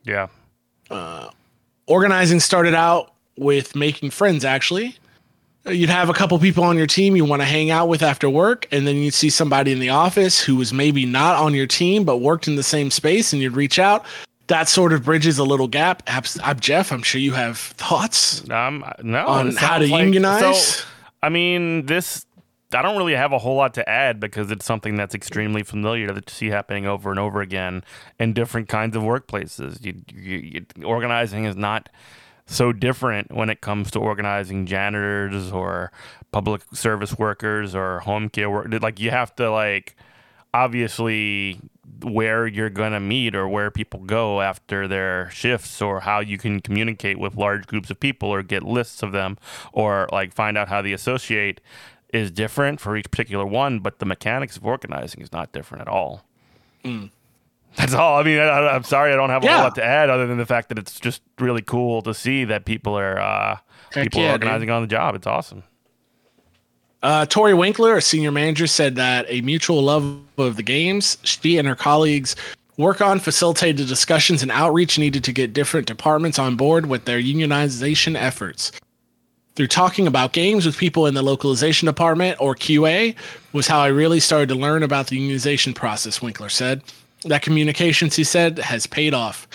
[0.03, 0.27] Yeah.
[1.87, 4.97] Organizing started out with making friends, actually.
[5.65, 8.29] you'd have a couple people on your team you want to hang out with after
[8.29, 11.67] work, and then you'd see somebody in the office who was maybe not on your
[11.67, 14.05] team but worked in the same space, and you'd reach out.
[14.47, 16.03] That sort of bridges a little gap.
[16.07, 16.91] I'm Jeff.
[16.91, 20.67] I'm sure you have thoughts um, no, on how to like, unionize.
[20.67, 20.85] So,
[21.21, 22.25] I mean, this
[22.75, 26.13] I don't really have a whole lot to add because it's something that's extremely familiar
[26.13, 27.83] to see happening over and over again
[28.19, 29.83] in different kinds of workplaces.
[29.83, 31.89] You, you, you, organizing is not
[32.45, 35.91] so different when it comes to organizing janitors or
[36.31, 38.67] public service workers or home care work.
[38.81, 39.95] Like you have to like
[40.53, 41.59] obviously
[42.01, 46.59] where you're to meet or where people go after their shifts or how you can
[46.59, 49.37] communicate with large groups of people or get lists of them
[49.71, 51.61] or like find out how they associate
[52.13, 55.87] is different for each particular one, but the mechanics of organizing is not different at
[55.87, 56.23] all.
[56.85, 57.09] Mm.
[57.75, 58.19] That's all.
[58.19, 59.55] I mean, I, am sorry, I don't have a yeah.
[59.55, 62.45] whole lot to add other than the fact that it's just really cool to see
[62.45, 63.57] that people are uh,
[63.91, 64.75] people yeah, are organizing dude.
[64.75, 65.15] on the job.
[65.15, 65.63] It's awesome.
[67.01, 71.57] Uh, Tori Winkler, a senior manager, said that a mutual love of the games, she
[71.57, 72.35] and her colleagues
[72.77, 77.19] work on facilitated discussions and outreach needed to get different departments on board with their
[77.19, 78.71] unionization efforts
[79.55, 83.15] through talking about games with people in the localization department or QA
[83.51, 86.81] was how I really started to learn about the unionization process, Winkler said.
[87.25, 89.47] That communications, he said, has paid off.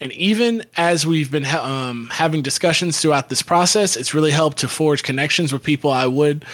[0.00, 4.68] And even as we've been um, having discussions throughout this process, it's really helped to
[4.68, 6.44] forge connections with people I would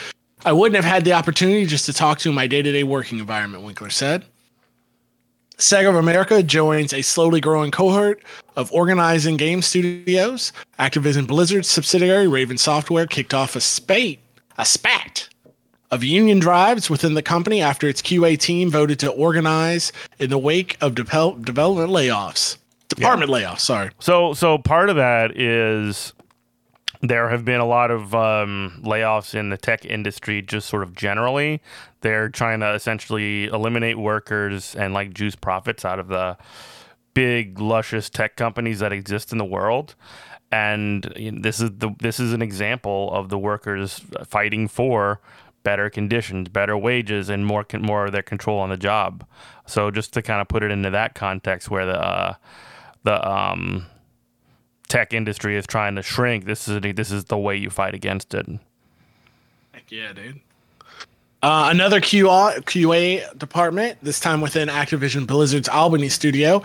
[0.45, 3.63] I wouldn't have had the opportunity just to talk to in my day-to-day working environment,
[3.63, 4.25] Winkler said.
[5.63, 8.25] Sega of America joins a slowly growing cohort
[8.57, 10.53] of organizing game studios.
[10.81, 14.19] Activision Blizzard's subsidiary Raven Software kicked off a spate,
[14.59, 15.29] a spat
[15.93, 20.39] of union drives within the company after its QA team voted to organize in the
[20.39, 22.57] wake of de- development layoffs.
[22.89, 23.37] Department yeah.
[23.37, 23.91] layoffs, sorry.
[24.01, 26.13] So so part of that is
[27.03, 30.97] there have been a lot of um, layoffs in the tech industry, just sort of
[30.97, 31.63] generally.
[32.03, 36.37] They're trying to essentially eliminate workers and like juice profits out of the
[37.15, 39.95] big, luscious tech companies that exist in the world.
[40.51, 41.05] And
[41.41, 45.21] this is the this is an example of the workers fighting for
[45.63, 49.27] better conditions, better wages, and more more of their control on the job.
[49.67, 52.35] So just to kind of put it into that context, where the uh,
[53.05, 53.87] the um,
[54.89, 58.35] tech industry is trying to shrink, this is this is the way you fight against
[58.35, 58.47] it.
[59.73, 60.41] Heck yeah, dude.
[61.43, 66.63] Uh, another QA, QA department, this time within Activision Blizzard's Albany studio,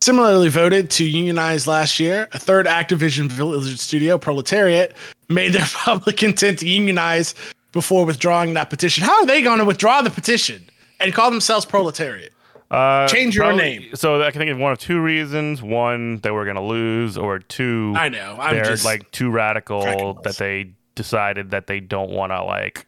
[0.00, 2.26] similarly voted to unionize last year.
[2.32, 4.96] A third Activision Blizzard studio, Proletariat,
[5.28, 7.34] made their public intent to unionize
[7.72, 9.04] before withdrawing that petition.
[9.04, 12.32] How are they going to withdraw the petition and call themselves Proletariat?
[12.70, 13.94] Uh, Change your probably, name.
[13.94, 17.18] So I can think of one of two reasons: one, they were going to lose,
[17.18, 22.10] or two, I know I'm they're like too radical that they decided that they don't
[22.10, 22.86] want to like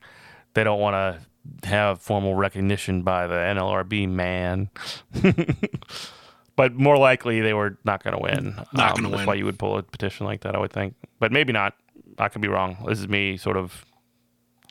[0.56, 0.94] they don't want
[1.62, 4.70] to have formal recognition by the NLRB man.
[6.56, 8.54] but more likely they were not going to win.
[8.72, 9.10] Not um, going to win.
[9.12, 10.94] That's why you would pull a petition like that, I would think.
[11.20, 11.74] But maybe not.
[12.18, 12.78] I could be wrong.
[12.88, 13.84] This is me sort of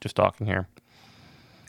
[0.01, 0.67] just talking here.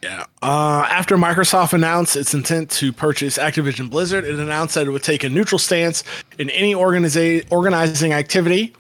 [0.03, 0.25] Yeah.
[0.43, 5.03] Uh, after Microsoft announced its intent to purchase Activision Blizzard, it announced that it would
[5.03, 6.05] take a neutral stance
[6.39, 8.75] in any organiza- organizing activity.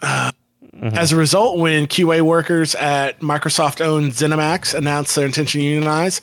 [0.00, 0.32] Uh,
[0.80, 0.98] mm-hmm.
[0.98, 6.22] As a result, when QA workers at Microsoft owned ZeniMax announced their intention to unionize,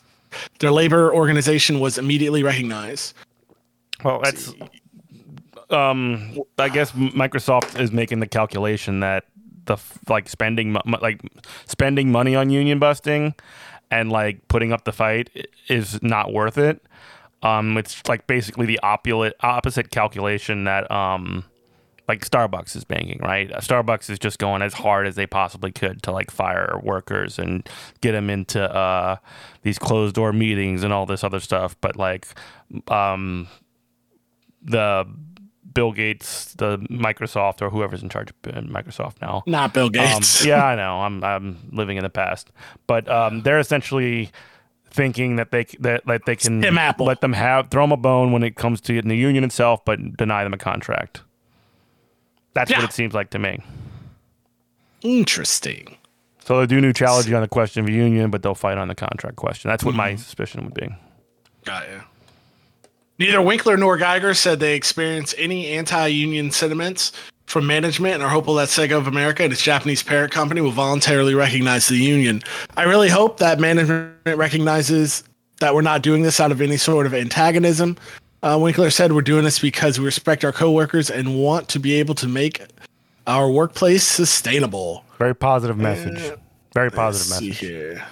[0.59, 3.13] their labor organization was immediately recognized.
[4.03, 4.53] Well, that's.
[5.69, 9.25] Um, I guess Microsoft is making the calculation that
[9.65, 9.77] the
[10.09, 11.21] like spending like
[11.65, 13.33] spending money on union busting
[13.89, 15.29] and like putting up the fight
[15.67, 16.85] is not worth it.
[17.41, 21.43] Um, it's like basically the opposite opposite calculation that um,
[22.07, 23.49] like Starbucks is banking, right?
[23.51, 27.67] Starbucks is just going as hard as they possibly could to like fire workers and
[28.01, 29.17] get them into uh,
[29.61, 31.77] these closed door meetings and all this other stuff.
[31.79, 32.27] But like
[32.89, 33.47] um,
[34.61, 35.07] the
[35.73, 39.43] Bill Gates, the Microsoft, or whoever's in charge of Microsoft now.
[39.45, 40.41] Not Bill um, Gates.
[40.41, 40.99] Um, yeah, I know.
[40.99, 42.51] I'm I'm living in the past,
[42.85, 44.31] but um, they're essentially
[44.91, 46.61] thinking that they that, that they can
[46.99, 50.17] let them have throw them a bone when it comes to the union itself, but
[50.17, 51.21] deny them a contract.
[52.53, 52.77] That's yeah.
[52.77, 53.59] what it seems like to me.
[55.01, 55.97] Interesting.
[56.39, 58.95] So they do new challenge on the question of union, but they'll fight on the
[58.95, 59.69] contract question.
[59.69, 59.97] That's what mm-hmm.
[59.97, 60.89] my suspicion would be.
[61.63, 62.01] Got you.
[63.19, 67.11] Neither Winkler nor Geiger said they experienced any anti-union sentiments
[67.45, 70.71] from management and are hopeful that Sega of America and its Japanese parent company will
[70.71, 72.41] voluntarily recognize the union.
[72.75, 75.23] I really hope that management recognizes
[75.59, 77.97] that we're not doing this out of any sort of antagonism.
[78.43, 81.93] Uh, Winkler said we're doing this because we respect our coworkers and want to be
[81.93, 82.61] able to make
[83.25, 85.05] our workplace sustainable.
[85.17, 86.19] Very positive message.
[86.21, 86.35] Uh,
[86.73, 87.59] Very positive Let's see message.
[87.69, 88.05] here.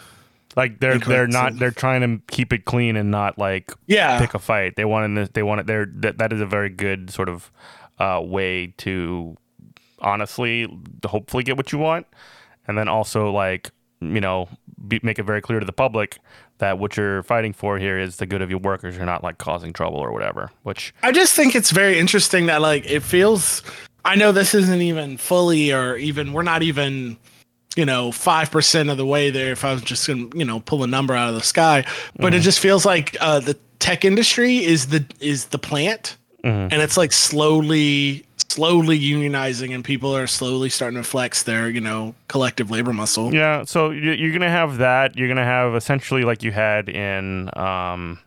[0.56, 4.20] Like they're they're not they're trying to keep it clean and not like Yeah.
[4.20, 4.76] pick a fight.
[4.78, 5.68] They want to they want it.
[5.68, 7.52] They're that, that is a very good sort of
[8.00, 9.36] uh, way to
[10.00, 10.68] honestly
[11.06, 12.08] hopefully get what you want,
[12.68, 13.72] and then also like
[14.02, 14.49] you know
[14.88, 16.20] be, make it very clear to the public
[16.58, 18.95] that what you're fighting for here is the good of your workers.
[18.95, 20.52] You're not like causing trouble or whatever.
[20.64, 23.64] Which I just think it's very interesting that like it feels
[24.04, 27.18] I know this isn't even fully or even we're not even
[27.76, 30.60] you know 5% of the way there if I was just going to you know
[30.60, 31.86] pull a number out of the sky
[32.18, 36.74] but it just feels like uh the tech industry is the is the plant and
[36.74, 42.14] it's like slowly slowly unionizing and people are slowly starting to flex their you know
[42.28, 45.16] collective labor muscle Yeah, so you- you're gonna have that.
[45.18, 48.20] You're gonna have essentially like you had in um,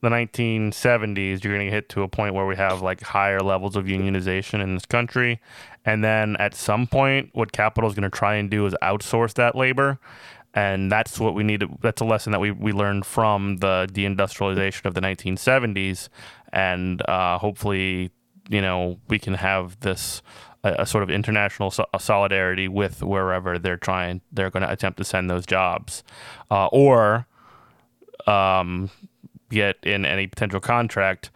[0.00, 1.44] the 1970s.
[1.44, 4.74] You're gonna hit to a point where we have like higher levels of unionization in
[4.74, 5.40] this country,
[5.84, 9.54] and then at some point, what capital is gonna try and do is outsource that
[9.54, 9.98] labor,
[10.54, 11.64] and that's what we need.
[11.80, 16.08] That's a lesson that we we learned from the deindustrialization of the 1970s,
[16.52, 18.10] and uh, hopefully,
[18.48, 20.22] you know, we can have this
[20.64, 24.98] a, a sort of international so- solidarity with wherever they're trying they're going to attempt
[24.98, 26.02] to send those jobs
[26.50, 27.26] uh, or
[28.26, 28.90] um,
[29.50, 31.30] get in any potential contract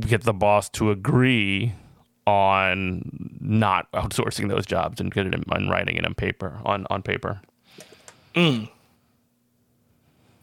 [0.00, 1.74] get the boss to agree
[2.26, 6.86] on not outsourcing those jobs and get it in, in writing and in paper on
[6.90, 7.40] on paper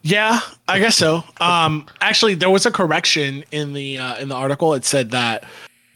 [0.01, 1.23] Yeah, I guess so.
[1.39, 4.73] Um, actually, there was a correction in the uh, in the article.
[4.73, 5.45] It said that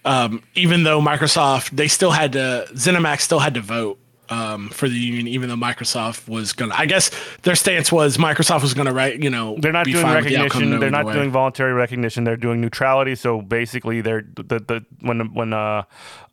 [0.05, 4.87] um, even though Microsoft, they still had to ZeniMax still had to vote um, for
[4.87, 6.73] the union, even though Microsoft was gonna.
[6.77, 9.21] I guess their stance was Microsoft was gonna write.
[9.21, 10.79] You know, they're not doing with the recognition.
[10.79, 12.23] they're not doing voluntary recognition.
[12.23, 13.15] They're doing neutrality.
[13.15, 15.83] So basically, they're the, the when when uh,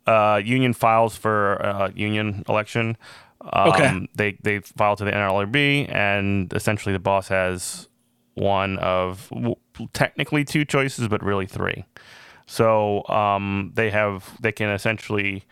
[0.07, 2.97] uh, union files for uh, union election.
[3.53, 4.07] Um, Okay.
[4.15, 7.87] They they file to the NLRB, and essentially the boss has
[8.33, 9.55] one of w-
[9.93, 11.85] technically two choices, but really three.
[12.47, 15.43] So um, they have they can essentially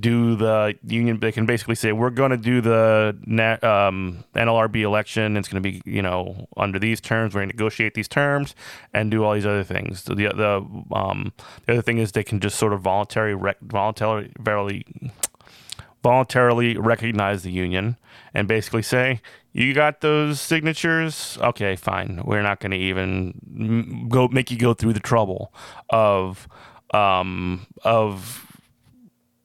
[0.00, 1.20] do the union.
[1.20, 3.16] They can basically say we're going to do the
[3.62, 5.36] um, NLRB election.
[5.36, 7.34] It's going to be you know under these terms.
[7.34, 8.54] We're going to negotiate these terms
[8.92, 10.02] and do all these other things.
[10.02, 11.32] So the the um,
[11.66, 14.84] the other thing is they can just sort of voluntary rec- voluntarily
[16.04, 17.96] voluntarily recognize the union
[18.34, 21.38] and basically say you got those signatures?
[21.40, 22.20] Okay fine.
[22.24, 25.52] We're not going to even go make you go through the trouble
[25.88, 26.46] of
[26.92, 28.46] um of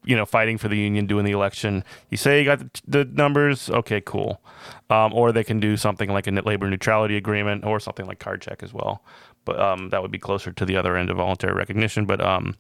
[0.04, 1.86] you know fighting for the union doing the election.
[2.10, 3.70] You say you got the, the numbers?
[3.70, 4.42] Okay cool.
[4.90, 8.42] Um, or they can do something like a labor neutrality agreement or something like card
[8.42, 9.02] check as well.
[9.46, 12.06] But um, that would be closer to the other end of voluntary recognition.
[12.06, 12.58] But um,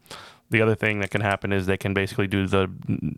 [0.51, 2.67] the other thing that can happen is they can basically do the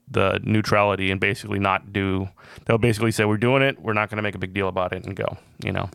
[0.10, 2.28] the neutrality and basically not do
[2.66, 4.92] they'll basically say we're doing it we're not going to make a big deal about
[4.94, 5.90] it and go you know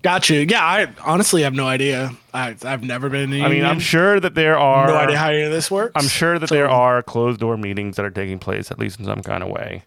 [0.00, 0.46] Got you.
[0.48, 2.12] Yeah, I honestly have no idea.
[2.32, 5.30] I I've never been in i mean i'm sure that there are no idea how
[5.30, 5.92] any of this works.
[5.96, 9.00] i'm sure that So- there are closed door meetings that are taking place at least
[9.00, 9.82] in some kind of way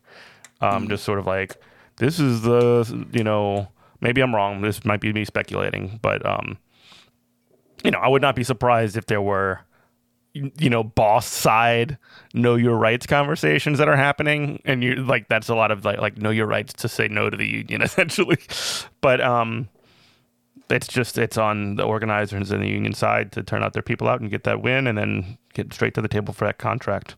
[0.59, 1.55] um, just sort of like
[1.97, 3.69] this is the you know
[4.01, 6.57] maybe i'm wrong this might be me speculating but um,
[7.83, 9.59] you know i would not be surprised if there were
[10.33, 11.97] you know boss side
[12.33, 15.99] know your rights conversations that are happening and you like that's a lot of like
[15.99, 18.37] like know your rights to say no to the union essentially
[19.01, 19.67] but um
[20.69, 24.07] it's just it's on the organizers and the union side to turn out their people
[24.07, 27.15] out and get that win and then get straight to the table for that contract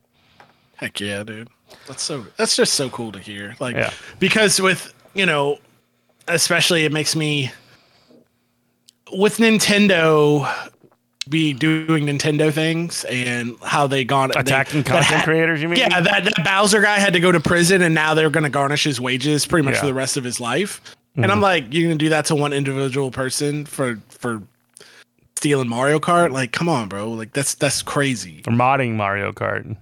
[0.76, 1.48] Heck yeah, dude.
[1.86, 3.54] That's so that's just so cool to hear.
[3.60, 3.92] Like Yeah.
[4.18, 5.58] because with, you know,
[6.26, 7.52] especially it makes me
[9.12, 10.48] with Nintendo
[11.28, 16.00] be doing Nintendo things and how they gone attacking that content creators you mean Yeah,
[16.00, 19.00] that, that Bowser guy had to go to prison and now they're gonna garnish his
[19.00, 19.80] wages pretty much Yeah.
[19.80, 20.80] for the rest of his life.
[21.16, 21.42] And I'm mm-hmm.
[21.42, 24.42] like, you're gonna do that to one individual person for for
[25.36, 26.30] stealing Mario Kart?
[26.32, 27.10] Like, come on, bro.
[27.10, 28.42] Like that's that's crazy.
[28.42, 29.76] For modding mario kart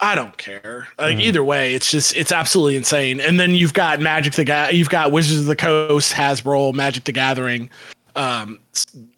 [0.00, 0.88] I don't care.
[0.98, 1.20] Like mm-hmm.
[1.20, 3.20] either way, it's just it's absolutely insane.
[3.20, 7.04] And then you've got Magic the Ga- you've got Wizards of the Coast, Hasbro, Magic
[7.04, 7.70] the Gathering,
[8.16, 8.58] um,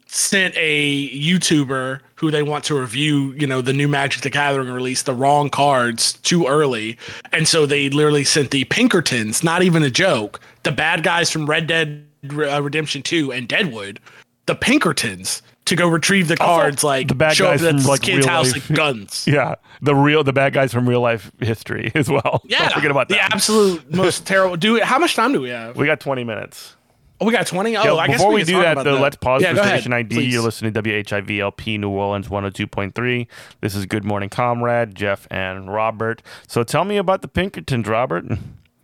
[0.07, 4.71] sent a YouTuber who they want to review, you know, the new Magic the Gathering
[4.71, 6.97] release, the wrong cards too early,
[7.33, 11.47] and so they literally sent the Pinkertons, not even a joke, the bad guys from
[11.47, 14.01] Red Dead uh, Redemption Two and Deadwood,
[14.47, 15.43] the Pinkertons.
[15.67, 18.19] To go retrieve the cards, like the bad show guys up at this like, kid's
[18.19, 18.69] real house life.
[18.69, 19.27] with guns.
[19.29, 22.93] yeah the real the bad guys from real life history as well Yeah, don't forget
[22.93, 24.57] about the that absolute most terrible.
[24.57, 25.77] Do how much time do we have?
[25.77, 26.76] we got 20 minutes
[27.21, 27.77] Oh, we got 20?
[27.77, 29.57] Oh, Yeah, I guess before we, can do that, about though, let's pause Yeah, for
[29.57, 30.15] go ahead, station ID.
[30.15, 30.33] please.
[30.35, 33.27] You're listening to WHIVLP New Orleans 102.3.
[33.63, 36.23] This is Good Morning Comrade, Jeff and Robert.
[36.47, 38.25] So tell me about the Pinkertons, Robert.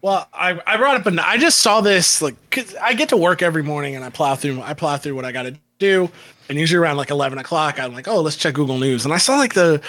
[0.05, 3.17] Well, I, I brought up, an, I just saw this, like, 'cause I get to
[3.17, 6.11] work every morning and I plow through, I plow through what I got to do.
[6.49, 9.05] And usually around like 11 o'clock, I'm like, oh, let's check Google News.
[9.05, 9.81] And I saw like the,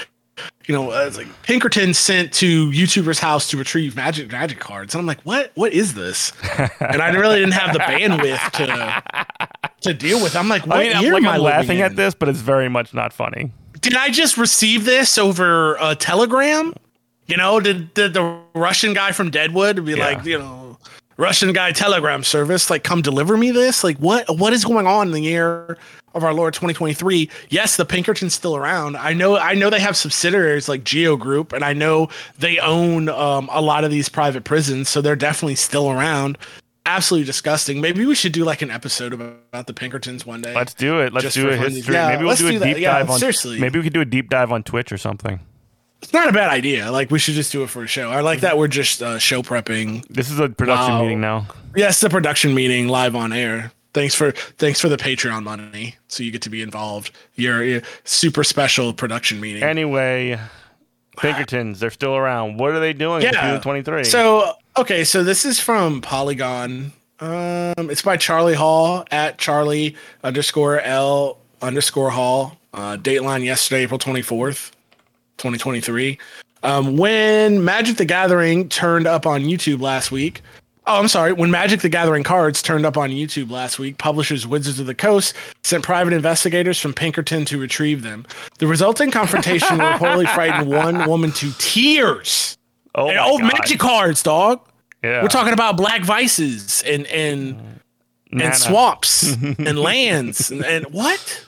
[0.66, 4.94] you know, uh, it's like Pinkerton sent to YouTuber's house to retrieve magic magic cards.
[4.94, 5.52] And I'm like, what?
[5.56, 6.32] What is this?
[6.80, 10.36] and I really didn't have the bandwidth to to deal with.
[10.36, 11.98] I'm like, what I mean, I'm, year like, am I laughing at in?
[11.98, 13.52] this, but it's very much not funny.
[13.82, 16.74] Did I just receive this over a Telegram?
[17.28, 20.06] You know, did, did the Russian guy from Deadwood be Yeah.
[20.06, 20.78] like, you know,
[21.18, 23.84] Russian guy Telegram service, like, come deliver me this?
[23.84, 25.78] Like, what what is going on in the year
[26.14, 27.30] of our Lord 2023?
[27.50, 28.96] Yes, the Pinkerton's still around.
[28.98, 33.10] I know I know they have subsidiaries like Geo Group, and I know they own
[33.10, 36.38] um, a lot of these private prisons, so they're definitely still around.
[36.86, 37.80] Absolutely disgusting.
[37.80, 40.54] Maybe we should do like an episode about, the Pinkertons one day.
[40.54, 41.14] Let's do it.
[41.14, 41.94] Let's do a history.
[41.94, 42.66] Yeah, maybe we'll do a do that.
[42.74, 43.20] deep Yeah, on.
[43.20, 43.58] seriously.
[43.60, 45.40] Maybe we could do a deep dive on Twitch or something.
[46.02, 46.92] It's not a bad idea.
[46.92, 48.12] Like we should just do it for a show.
[48.12, 50.06] I like that we're just uh, show prepping.
[50.10, 51.02] This is a production Wow.
[51.04, 51.48] meeting now.
[51.74, 53.72] Yes, the production meeting live on air.
[53.94, 57.12] Thanks for thanks for the Patreon money, so you get to be involved.
[57.36, 59.62] Your, your super special production meeting.
[59.62, 60.40] Anyway,
[61.18, 62.58] Pinkertons, they're still around.
[62.58, 63.60] What are they doing in Yeah.
[63.60, 64.04] 2023?
[64.06, 66.92] So okay, so this is from Polygon.
[67.20, 72.58] Um, it's by Charlie Hall at Charlie underscore L underscore Hall.
[72.74, 74.72] Uh, dateline yesterday, April twenty fourth,
[75.38, 76.18] twenty twenty three.
[76.64, 80.42] Um, when Magic the Gathering turned up on YouTube last week.
[80.86, 81.32] Oh, I'm sorry.
[81.32, 84.94] When Magic the Gathering cards turned up on YouTube last week, publishers Wizards of the
[84.96, 88.26] Coast sent private investigators from Pinkerton to retrieve them.
[88.60, 92.58] The resulting confrontation reportedly frightened one woman to tears.
[92.96, 93.54] oh, And old God.
[93.54, 94.60] magic cards, dog.
[95.04, 95.22] Yeah.
[95.22, 97.56] We're talking about black vices and and
[98.32, 98.46] Nana.
[98.52, 101.46] and swamps and lands and, and what?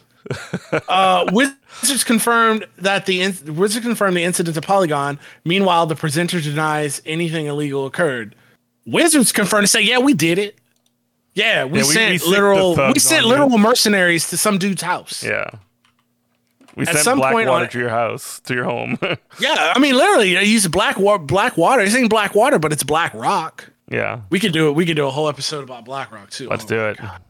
[0.88, 5.20] Uh, Wizards confirmed that the in- Wizards confirmed the incident to Polygon.
[5.44, 8.36] Meanwhile, the presenter denies anything illegal occurred.
[8.86, 10.58] Wizards confirmed to say, "Yeah, we did it.
[11.34, 14.58] Yeah, we Yeah, sent we the literal we sent on you." literal mercenaries to some
[14.58, 15.24] dude's house.
[15.24, 15.50] Yeah.
[16.76, 18.98] We At sent some black point water on- to your house, to your home.
[19.40, 21.24] Yeah, I mean, literally, they use Blackwater.
[21.24, 21.82] Black water.
[21.82, 23.70] It's ain't Blackwater, but it's BlackRock.
[23.90, 24.22] yeah.
[24.30, 24.74] We could do it.
[24.74, 26.48] We could do a whole episode about BlackRock too.
[26.50, 26.98] Let's Oh do it.
[26.98, 27.22] God.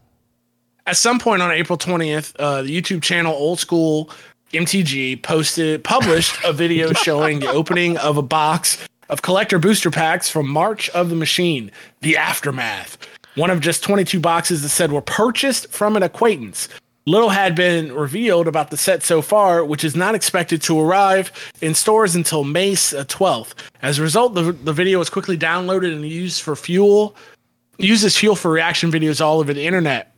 [0.86, 4.10] At some point on April 20th, uh, the YouTube channel Old School
[4.52, 8.78] MTG posted published a video showing the opening of a box
[9.08, 12.98] of collector booster packs from March of the Machine, the aftermath.
[13.34, 16.68] One of just 22 boxes that said were purchased from an acquaintance.
[17.08, 21.30] Little had been revealed about the set so far, which is not expected to arrive
[21.60, 23.54] in stores until May uh, 12th.
[23.80, 27.14] As a result, the, the video was quickly downloaded and used for fuel,
[27.78, 30.16] used as fuel for reaction videos all over the internet.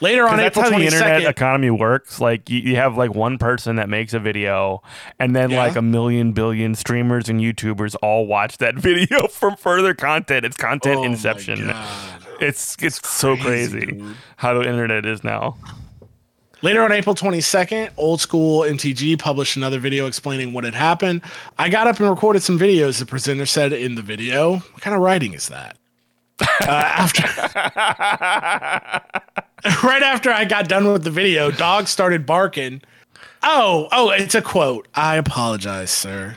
[0.00, 2.20] Later on that's April how the internet economy works.
[2.20, 4.82] Like you, you have like one person that makes a video,
[5.18, 5.58] and then Yeah.
[5.58, 10.44] like a million billion streamers and YouTubers all watch that video for further content.
[10.44, 11.72] It's content Oh inception.
[12.40, 14.04] It's it's so crazy, crazy
[14.36, 15.56] how the internet is now.
[16.60, 21.22] Later on April 22nd, Old School MTG published another video explaining what had happened.
[21.56, 22.98] I got up and recorded some videos.
[22.98, 25.76] The presenter said in the video, "What kind of writing is that?"
[26.40, 27.22] Uh, after
[29.86, 32.82] right after I got done with the video, dogs started barking.
[33.42, 34.88] Oh, oh, it's a quote.
[34.94, 36.36] I apologize, sir.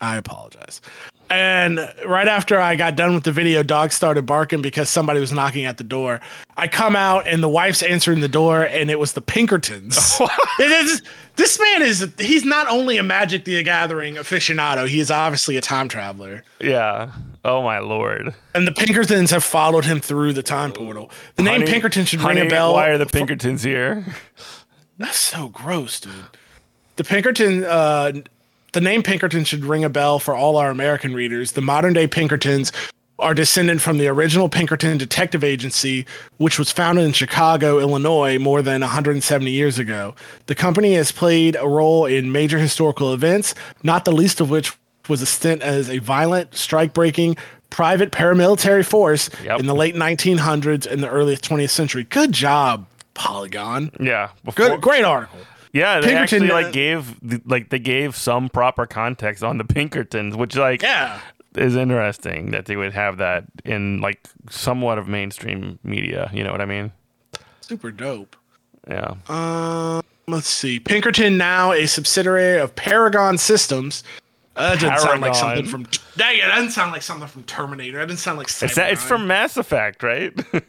[0.00, 0.80] I apologize.
[1.28, 5.32] And right after I got done with the video, dogs started barking because somebody was
[5.32, 6.20] knocking at the door.
[6.56, 10.20] I come out and the wife's answering the door, and it was the Pinkertons.
[10.60, 11.02] Is-
[11.36, 15.62] this man is, he's not only a Magic the Gathering aficionado, he is obviously a
[15.62, 16.44] time traveler.
[16.60, 17.12] Yeah.
[17.44, 18.34] Oh my lord.
[18.54, 21.10] And the Pinkertons have followed him through the time portal.
[21.36, 22.74] The name Honey- Pinkerton should honey, ring a bell.
[22.74, 24.04] Why are the Pinkertons here?
[24.98, 26.12] That's so gross, dude.
[26.96, 28.12] The Pinkerton, uh,
[28.72, 31.52] the name Pinkerton should ring a bell for all our American readers.
[31.52, 32.72] The modern day Pinkertons
[33.18, 36.06] are descended from the original Pinkerton Detective Agency,
[36.38, 40.14] which was founded in Chicago, Illinois, more than 170 years ago.
[40.46, 44.72] The company has played a role in major historical events, not the least of which
[45.08, 47.36] was a stint as a violent, strike breaking,
[47.70, 49.60] private paramilitary force Yep.
[49.60, 52.04] in the late 1900s and the early 20th century.
[52.04, 53.90] Good job, Polygon.
[54.00, 54.30] Yeah.
[54.44, 55.38] Before, Good, great article.
[55.72, 59.64] Yeah, they Pinkerton, actually uh, like gave like they gave some proper context on the
[59.64, 61.20] Pinkertons, which like Yeah.
[61.56, 64.18] is interesting that they would have that in like
[64.50, 66.28] somewhat of mainstream media.
[66.32, 66.90] You know what I mean?
[67.60, 68.34] Super dope.
[68.88, 69.14] Yeah.
[69.28, 70.80] Um, let's see.
[70.80, 74.02] Pinkerton now a subsidiary of Paragon Systems.
[74.56, 75.86] That doesn't sound like something from.
[76.16, 77.98] That, yeah, that doesn't sound like something from Terminator.
[77.98, 78.48] That doesn't sound like.
[78.48, 80.32] It's that, it's from Mass Effect, right?
[80.52, 80.60] you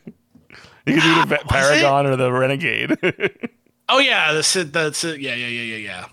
[0.99, 2.97] can do the Paragon or the Renegade.
[3.93, 4.71] Oh yeah, that's it.
[4.71, 5.19] That's it.
[5.19, 6.05] Yeah, yeah, yeah, yeah, yeah.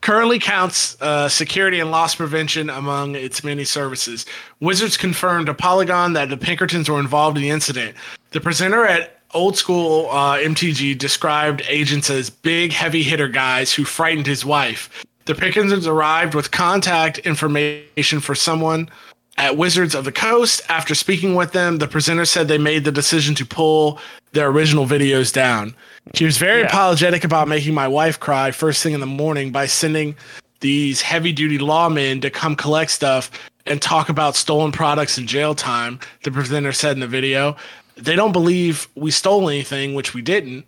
[0.00, 4.26] Currently counts uh, security and loss prevention among its many services.
[4.58, 7.96] Wizards confirmed to Polygon that the Pinkertons were involved in the incident.
[8.30, 13.84] The presenter at Old School uh, MTG described agents as big, heavy hitter guys who
[13.84, 15.04] frightened his wife.
[15.26, 18.88] The Pinkertons arrived with contact information for someone
[19.36, 20.62] at Wizards of the Coast.
[20.68, 23.98] After speaking with them, the presenter said they made the decision to pull
[24.32, 25.74] their original videos down.
[26.14, 26.66] She was very Yeah.
[26.66, 30.14] apologetic about making my wife cry first thing in the morning by sending
[30.60, 33.28] these heavy duty lawmen to come collect stuff
[33.66, 37.56] and talk about stolen products and jail time, the presenter said in the video.
[37.96, 40.66] They don't believe we stole anything, which we didn't.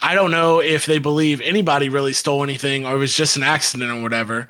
[0.00, 3.42] I don't know if they believe anybody really stole anything or it was just an
[3.42, 4.48] accident or whatever,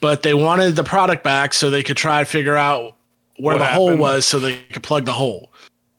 [0.00, 2.96] but they wanted the product back so they could try to figure out
[3.38, 5.52] where What the hole was so they could plug the hole.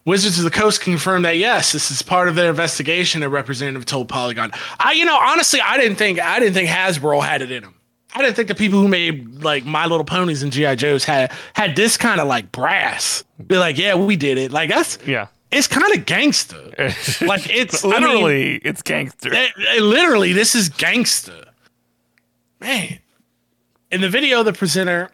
[0.05, 3.23] Wizards of the Coast confirmed that yes, this is part of their investigation.
[3.23, 4.51] A representative told Polygon.
[4.79, 7.75] I, you know, honestly, I didn't think I didn't think Hasbro had it in them.
[8.15, 11.31] I didn't think the people who made like My Little Ponies and GI Joes had
[11.53, 13.25] had this kind of like brass.
[13.45, 14.51] Be like, yeah, we did it.
[14.51, 15.27] Like that's yeah.
[15.51, 16.61] It's kind of gangster.
[17.21, 19.33] Like it's I mean, literally it's gangster.
[19.33, 21.45] it- it- literally, this is gangster.
[22.59, 22.99] Man.
[23.91, 25.09] In the video, the presenter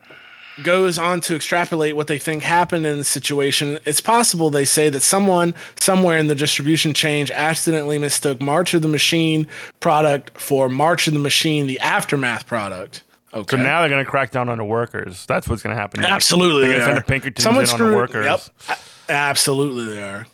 [0.63, 3.79] goes on to extrapolate what they think happened in the situation.
[3.85, 8.81] It's possible, they say, that someone somewhere in the distribution chain accidentally mistook March of
[8.81, 9.47] the Machine
[9.79, 13.03] product for March of the Machine, the Aftermath product.
[13.33, 13.57] Okay.
[13.57, 15.25] so now they're gonna crack down on the workers.
[15.25, 16.01] That's what's gonna happen.
[16.01, 16.11] next.
[16.13, 16.95] Absolutely, They're gonna are.
[16.95, 18.25] send the Pinkertons Someone in on the workers.
[18.25, 18.77] Yep, A-
[19.09, 20.27] absolutely, they are.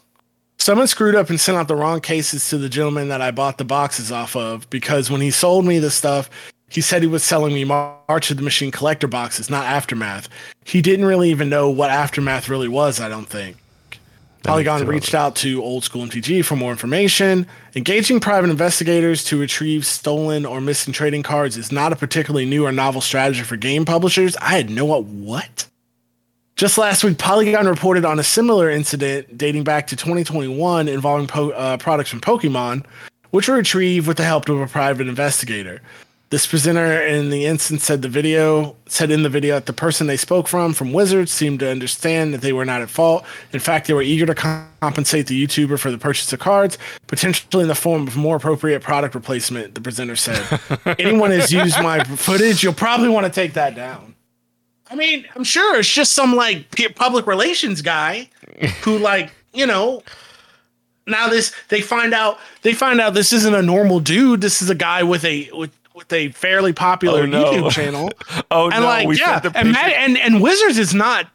[0.58, 3.58] Someone screwed up and sent out the wrong cases to the gentleman that I bought
[3.58, 6.30] the boxes off of because when he sold me the stuff,
[6.70, 10.30] he said he was selling me March of the Machine collector boxes, not Aftermath.
[10.66, 13.00] He didn't really even know what Aftermath really was.
[13.00, 13.58] I don't think.
[14.44, 17.46] Polygon reached out to Old School MTG for more information.
[17.76, 22.66] Engaging private investigators to retrieve stolen or missing trading cards is not a particularly new
[22.66, 24.38] or novel strategy for game publishers.
[24.38, 25.68] I had no what.
[26.60, 31.52] Just last week, Polygon reported on a similar incident dating back to 2021 involving po-
[31.52, 32.86] uh, products from Pokemon,
[33.30, 35.82] which were retrieved with the help of a private investigator.
[36.32, 40.08] This presenter in the instance said the video said in the video that the person
[40.08, 43.24] they spoke from from Wizards seemed to understand that they were not at fault.
[43.54, 47.62] In fact, they were eager to compensate the YouTuber for the purchase of cards, potentially
[47.62, 49.76] in the form of more appropriate product replacement.
[49.76, 50.60] The presenter said,
[51.00, 54.16] "Anyone has used my footage, you'll probably want to take that down."
[54.92, 56.66] I mean, I'm sure it's just some like
[56.96, 58.30] public relations guy
[58.84, 60.04] who like, you know,
[61.08, 64.42] now this they find out they find out this isn't a normal dude.
[64.42, 67.44] This is a guy with a with with a fairly popular Oh, no.
[67.52, 68.10] YouTube channel.
[68.52, 71.28] Oh And no, like, we yeah, the and, Matt, and and Wizards is not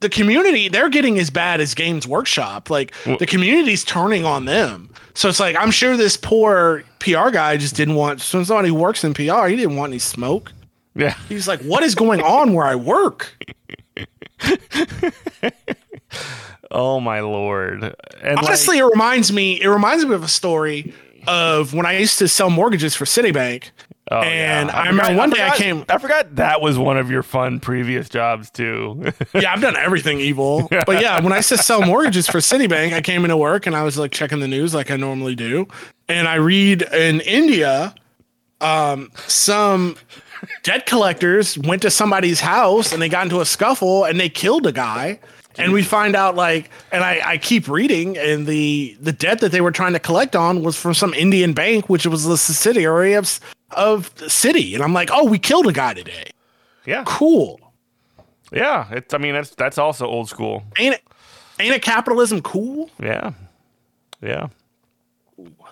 [0.00, 0.68] the community.
[0.68, 2.68] They're getting as bad as Games Workshop.
[2.70, 4.90] Like the community's turning on them.
[5.14, 8.20] So it's like I'm sure this poor PR guy just didn't want.
[8.20, 10.52] So somebody who works in PR, he didn't want any smoke.
[10.98, 11.14] Yeah.
[11.28, 13.34] He's like, "What is going on where I work?"
[16.70, 17.82] Oh my lord.
[18.22, 19.60] And Honestly, it reminds me.
[19.60, 20.92] It reminds me of a story
[21.26, 23.34] of when I used to sell mortgages for Citibank.
[23.64, 23.72] like,
[24.10, 24.76] oh, and yeah.
[24.78, 27.58] I remember one day I forgot- came- I forgot that was one of your fun
[27.60, 29.02] previous jobs too.
[29.34, 30.68] Yeah, I've done everything evil.
[30.70, 33.74] But yeah, when I used to sell mortgages for Citibank, I came into work and
[33.74, 35.66] I was like checking the news like I normally do.
[36.08, 37.94] And I read in India,
[38.60, 39.96] um, some
[40.62, 44.66] debt collectors went to somebody's house and they got into a scuffle and they killed
[44.66, 45.20] a guy.
[45.56, 49.50] And we find out like, and I, I keep reading, and the the debt that
[49.50, 53.14] they were trying to collect on was from some Indian bank, which was the subsidiary
[53.14, 53.40] of
[53.72, 54.74] of the Citi.
[54.74, 56.30] And I'm like, oh, we killed a guy today.
[56.86, 57.02] yeah.
[57.08, 57.58] Cool.
[58.52, 58.86] Yeah.
[58.92, 60.62] It's I mean that's that's also old school.
[60.78, 61.02] Ain't it?
[61.58, 62.88] Ain't it capitalism cool?
[63.02, 63.32] Yeah.
[64.22, 64.46] Yeah.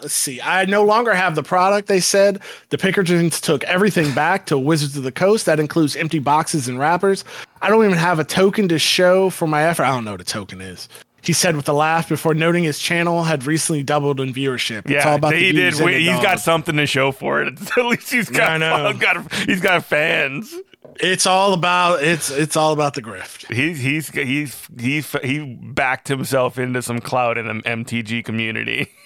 [0.01, 0.41] Let's see.
[0.41, 1.89] I no longer have the product.
[1.89, 2.41] They said
[2.71, 5.47] the Pinkertons took everything back to Wizards of the Coast.
[5.47, 7.25] That includes empty boxes and wrappers.
[7.63, 9.85] I don't even have a token to show for my effort.
[9.85, 10.89] I don't know what a token is.
[11.23, 14.89] He said with a laugh before noting his channel had recently doubled in viewership.
[14.89, 15.75] Yeah, it's all about he the did.
[15.81, 17.59] We- the He's got something to show for it.
[17.77, 18.93] At least he's got, I know.
[18.99, 20.55] got he's got fans.
[21.01, 23.53] It's all about it's it's all about the grift.
[23.53, 28.89] He's he's he's he's he backed himself into some clout in the MTG community.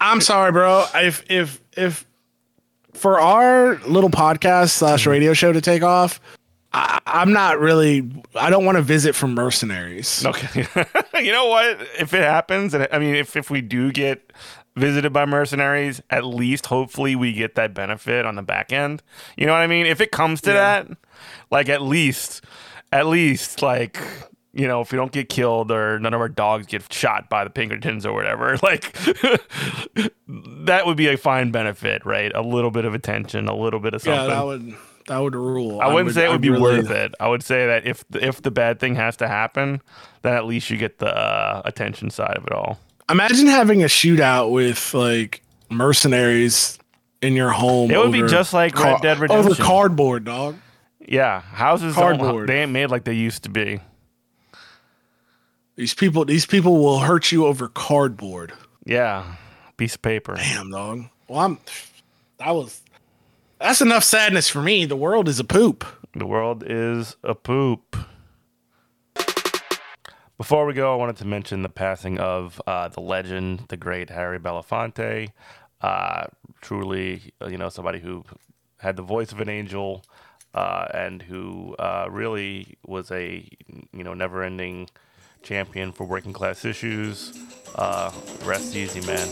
[0.00, 0.86] I'm sorry, bro.
[0.94, 2.06] If if if
[2.94, 5.10] for our little podcast slash mm-hmm.
[5.10, 6.20] radio show to take off,
[6.72, 8.10] I, I'm not really.
[8.34, 10.24] I don't want to visit for mercenaries.
[10.24, 10.66] okay,
[11.24, 11.80] you know what?
[11.98, 14.32] If it happens, and I mean, if if we do get
[14.76, 19.02] visited by mercenaries, at least hopefully we get that benefit on the back end.
[19.36, 19.86] You know what I mean?
[19.86, 20.82] If it comes to Yeah.
[20.82, 20.98] that,
[21.50, 22.44] like at least,
[22.92, 23.98] at least like.
[24.56, 27.44] You know, if we don't get killed or none of our dogs get shot by
[27.44, 28.92] the Pinkertons or whatever, like
[30.28, 32.32] that would be a fine benefit, right?
[32.34, 34.28] A little bit of attention, a little bit of something.
[34.28, 34.74] Yeah, that would
[35.08, 35.80] that would rule.
[35.80, 37.14] I wouldn't say it would I'd be really- worth it.
[37.20, 39.82] I would say that if if the bad thing has to happen,
[40.22, 42.78] then at least you get the uh, attention side of it all.
[43.10, 46.78] Imagine having a shootout with like mercenaries
[47.20, 47.90] in your home.
[47.90, 50.56] It would be just like Red Dead Redemption over cardboard, dog.
[51.08, 52.48] Yeah, houses Cardboard.
[52.48, 53.80] they ain't made like they used to be.
[55.76, 58.54] These people, these people will hurt you over cardboard.
[58.84, 59.36] Yeah,
[59.76, 60.34] piece of paper.
[60.34, 61.04] Damn, dog.
[61.28, 61.58] Well, I'm.
[62.38, 62.80] That was.
[63.60, 64.86] That's enough sadness for me.
[64.86, 65.84] The world is a poop.
[66.14, 67.96] The world is a poop.
[70.38, 74.10] Before we go, I wanted to mention the passing of uh, the legend, the great
[74.10, 75.30] Harry Belafonte.
[75.80, 76.26] Uh,
[76.60, 78.24] truly, uh, you know, somebody who
[78.78, 80.04] had the voice of an angel
[80.54, 83.48] uh, and who uh, really was a,
[83.92, 84.88] you know, never-ending
[85.46, 87.32] champion for working class issues.
[87.76, 88.10] Uh,
[88.44, 89.28] rest easy, man.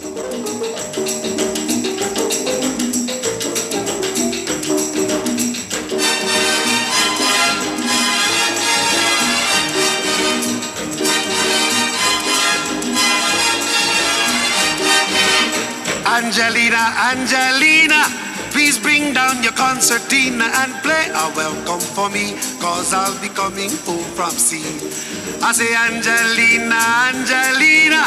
[16.06, 18.04] Angelina, Angelina,
[18.52, 23.70] please bring down your concertina and play a welcome for me, cause I'll be coming
[23.82, 25.13] home from sea.
[25.46, 26.80] I say, Angelina,
[27.12, 28.04] Angelina,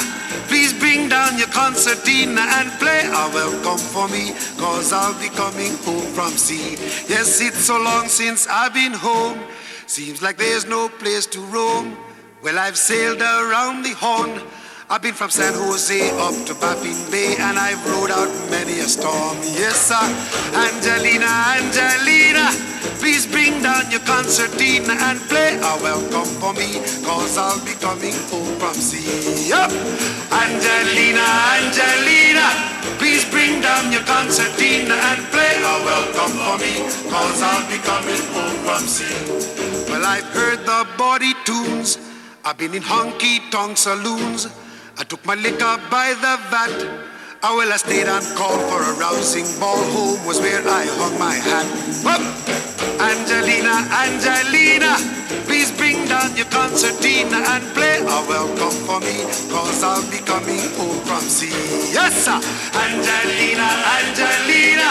[0.48, 5.78] please bring down your concertina and play a welcome for me, cause I'll be coming
[5.86, 6.72] home from sea.
[7.08, 9.38] Yes, it's so long since I've been home,
[9.86, 11.96] seems like there's no place to roam.
[12.42, 14.42] Well, I've sailed around the horn.
[14.90, 18.88] I've been from San Jose up to Baffin Bay and I've rode out many a
[18.88, 19.36] storm.
[19.44, 20.00] Yes, sir.
[20.56, 21.28] Angelina,
[21.60, 22.56] Angelina,
[22.96, 28.16] please bring down your concertina and play a welcome for me, cause I'll be coming
[28.32, 29.52] home from sea.
[29.52, 29.76] Yup.
[30.32, 31.28] Angelina,
[31.60, 32.48] Angelina,
[32.96, 36.80] please bring down your concertina and play a welcome for me,
[37.12, 39.92] cause I'll be coming home from sea.
[39.92, 42.00] Well, I've heard the body tunes.
[42.46, 44.48] I've been in honky tonk saloons.
[45.00, 46.74] I took my liquor by the vat.
[47.46, 49.78] I well, I stayed and called for a rousing ball.
[49.94, 51.70] Home was where I hung my hat.
[52.02, 52.18] Up!
[52.98, 54.98] Angelina, Angelina,
[55.46, 59.22] please bring down your concertina and play a welcome for me,
[59.54, 61.54] cause I'll be coming home from sea.
[61.94, 62.42] Yes, sir.
[62.74, 63.70] Angelina,
[64.02, 64.90] Angelina,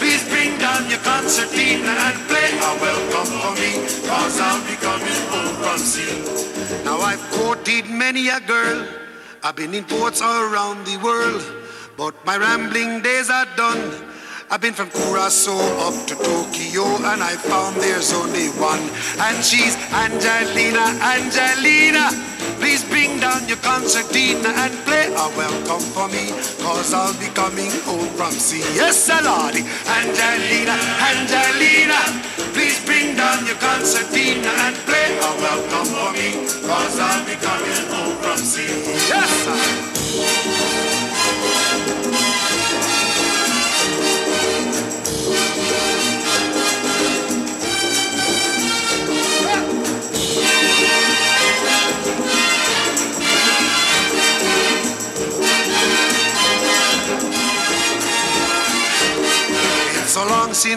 [0.00, 5.20] please bring down your concertina and play a welcome for me, cause I'll be coming
[5.28, 6.08] home from sea.
[6.88, 9.01] Now I've courted many a girl.
[9.44, 11.42] I've been in ports all around the world,
[11.96, 13.82] but my rambling days are done.
[14.48, 18.78] I've been from Curacao up to Tokyo, and I found there's only one,
[19.18, 22.14] and she's Angelina, Angelina.
[22.62, 26.30] Please bring down your concertina and play a welcome for me,
[26.62, 28.62] cause I'll be coming home from sea.
[28.78, 29.66] Yes, Lordy.
[29.90, 31.98] Angelina, Angelina.
[32.54, 37.82] Please bring down your concertina and play a welcome for me, cause I'll be coming
[37.90, 38.01] home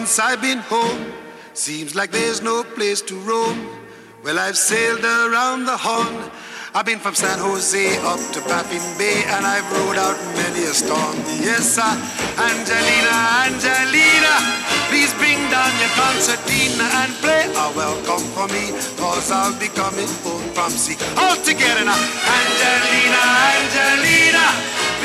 [0.06, 1.12] since I've been home.
[1.52, 3.66] Seems like there's no place to roam.
[4.22, 6.30] Well, I've sailed around the horn.
[6.74, 10.74] I've been from San Jose up to Baffin Bay, and I've rode out many a
[10.74, 11.16] storm.
[11.42, 11.90] Yes, sir.
[12.38, 13.14] Angelina,
[13.50, 14.34] Angelina,
[14.86, 18.70] please bring down your concertina and play a welcome for me,
[19.02, 20.94] cause I'll be coming home from sea.
[21.18, 21.98] All together now.
[21.98, 23.22] Angelina,
[23.58, 24.46] Angelina,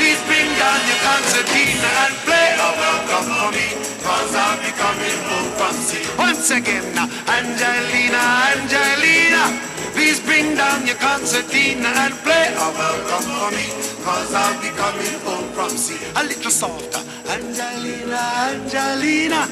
[0.02, 3.66] please bring down your concertina and play a welcome for me,
[4.02, 6.02] cause I'll be coming home from sea.
[6.18, 6.82] Once again.
[7.38, 9.42] Angelina, Angelina.
[9.94, 13.66] Please bring down your concertina and play a welcome for me,
[14.02, 16.02] cause I'll be coming home from sea.
[16.18, 17.02] A little softer.
[17.30, 19.46] Angelina, Angelina.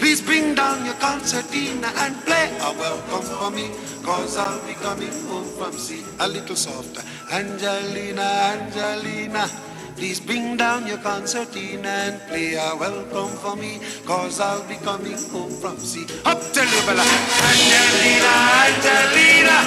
[0.00, 3.70] Please bring down your concertina and play a welcome for me,
[4.04, 6.04] cause I'll be coming home from sea.
[6.20, 7.02] A little softer.
[7.32, 9.48] Angelina, Angelina.
[9.96, 15.16] Please bring down your concertina and play a welcome for me, cause I'll be coming
[15.30, 16.04] home from sea.
[16.24, 17.06] Up to Libela!
[17.46, 18.34] Angelina,
[18.66, 19.58] Angelina,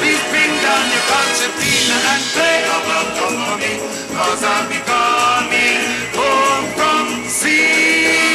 [0.00, 3.72] please bring down your concertina and play a welcome for me,
[4.16, 5.80] cause I'll be coming
[6.16, 8.33] home from sea.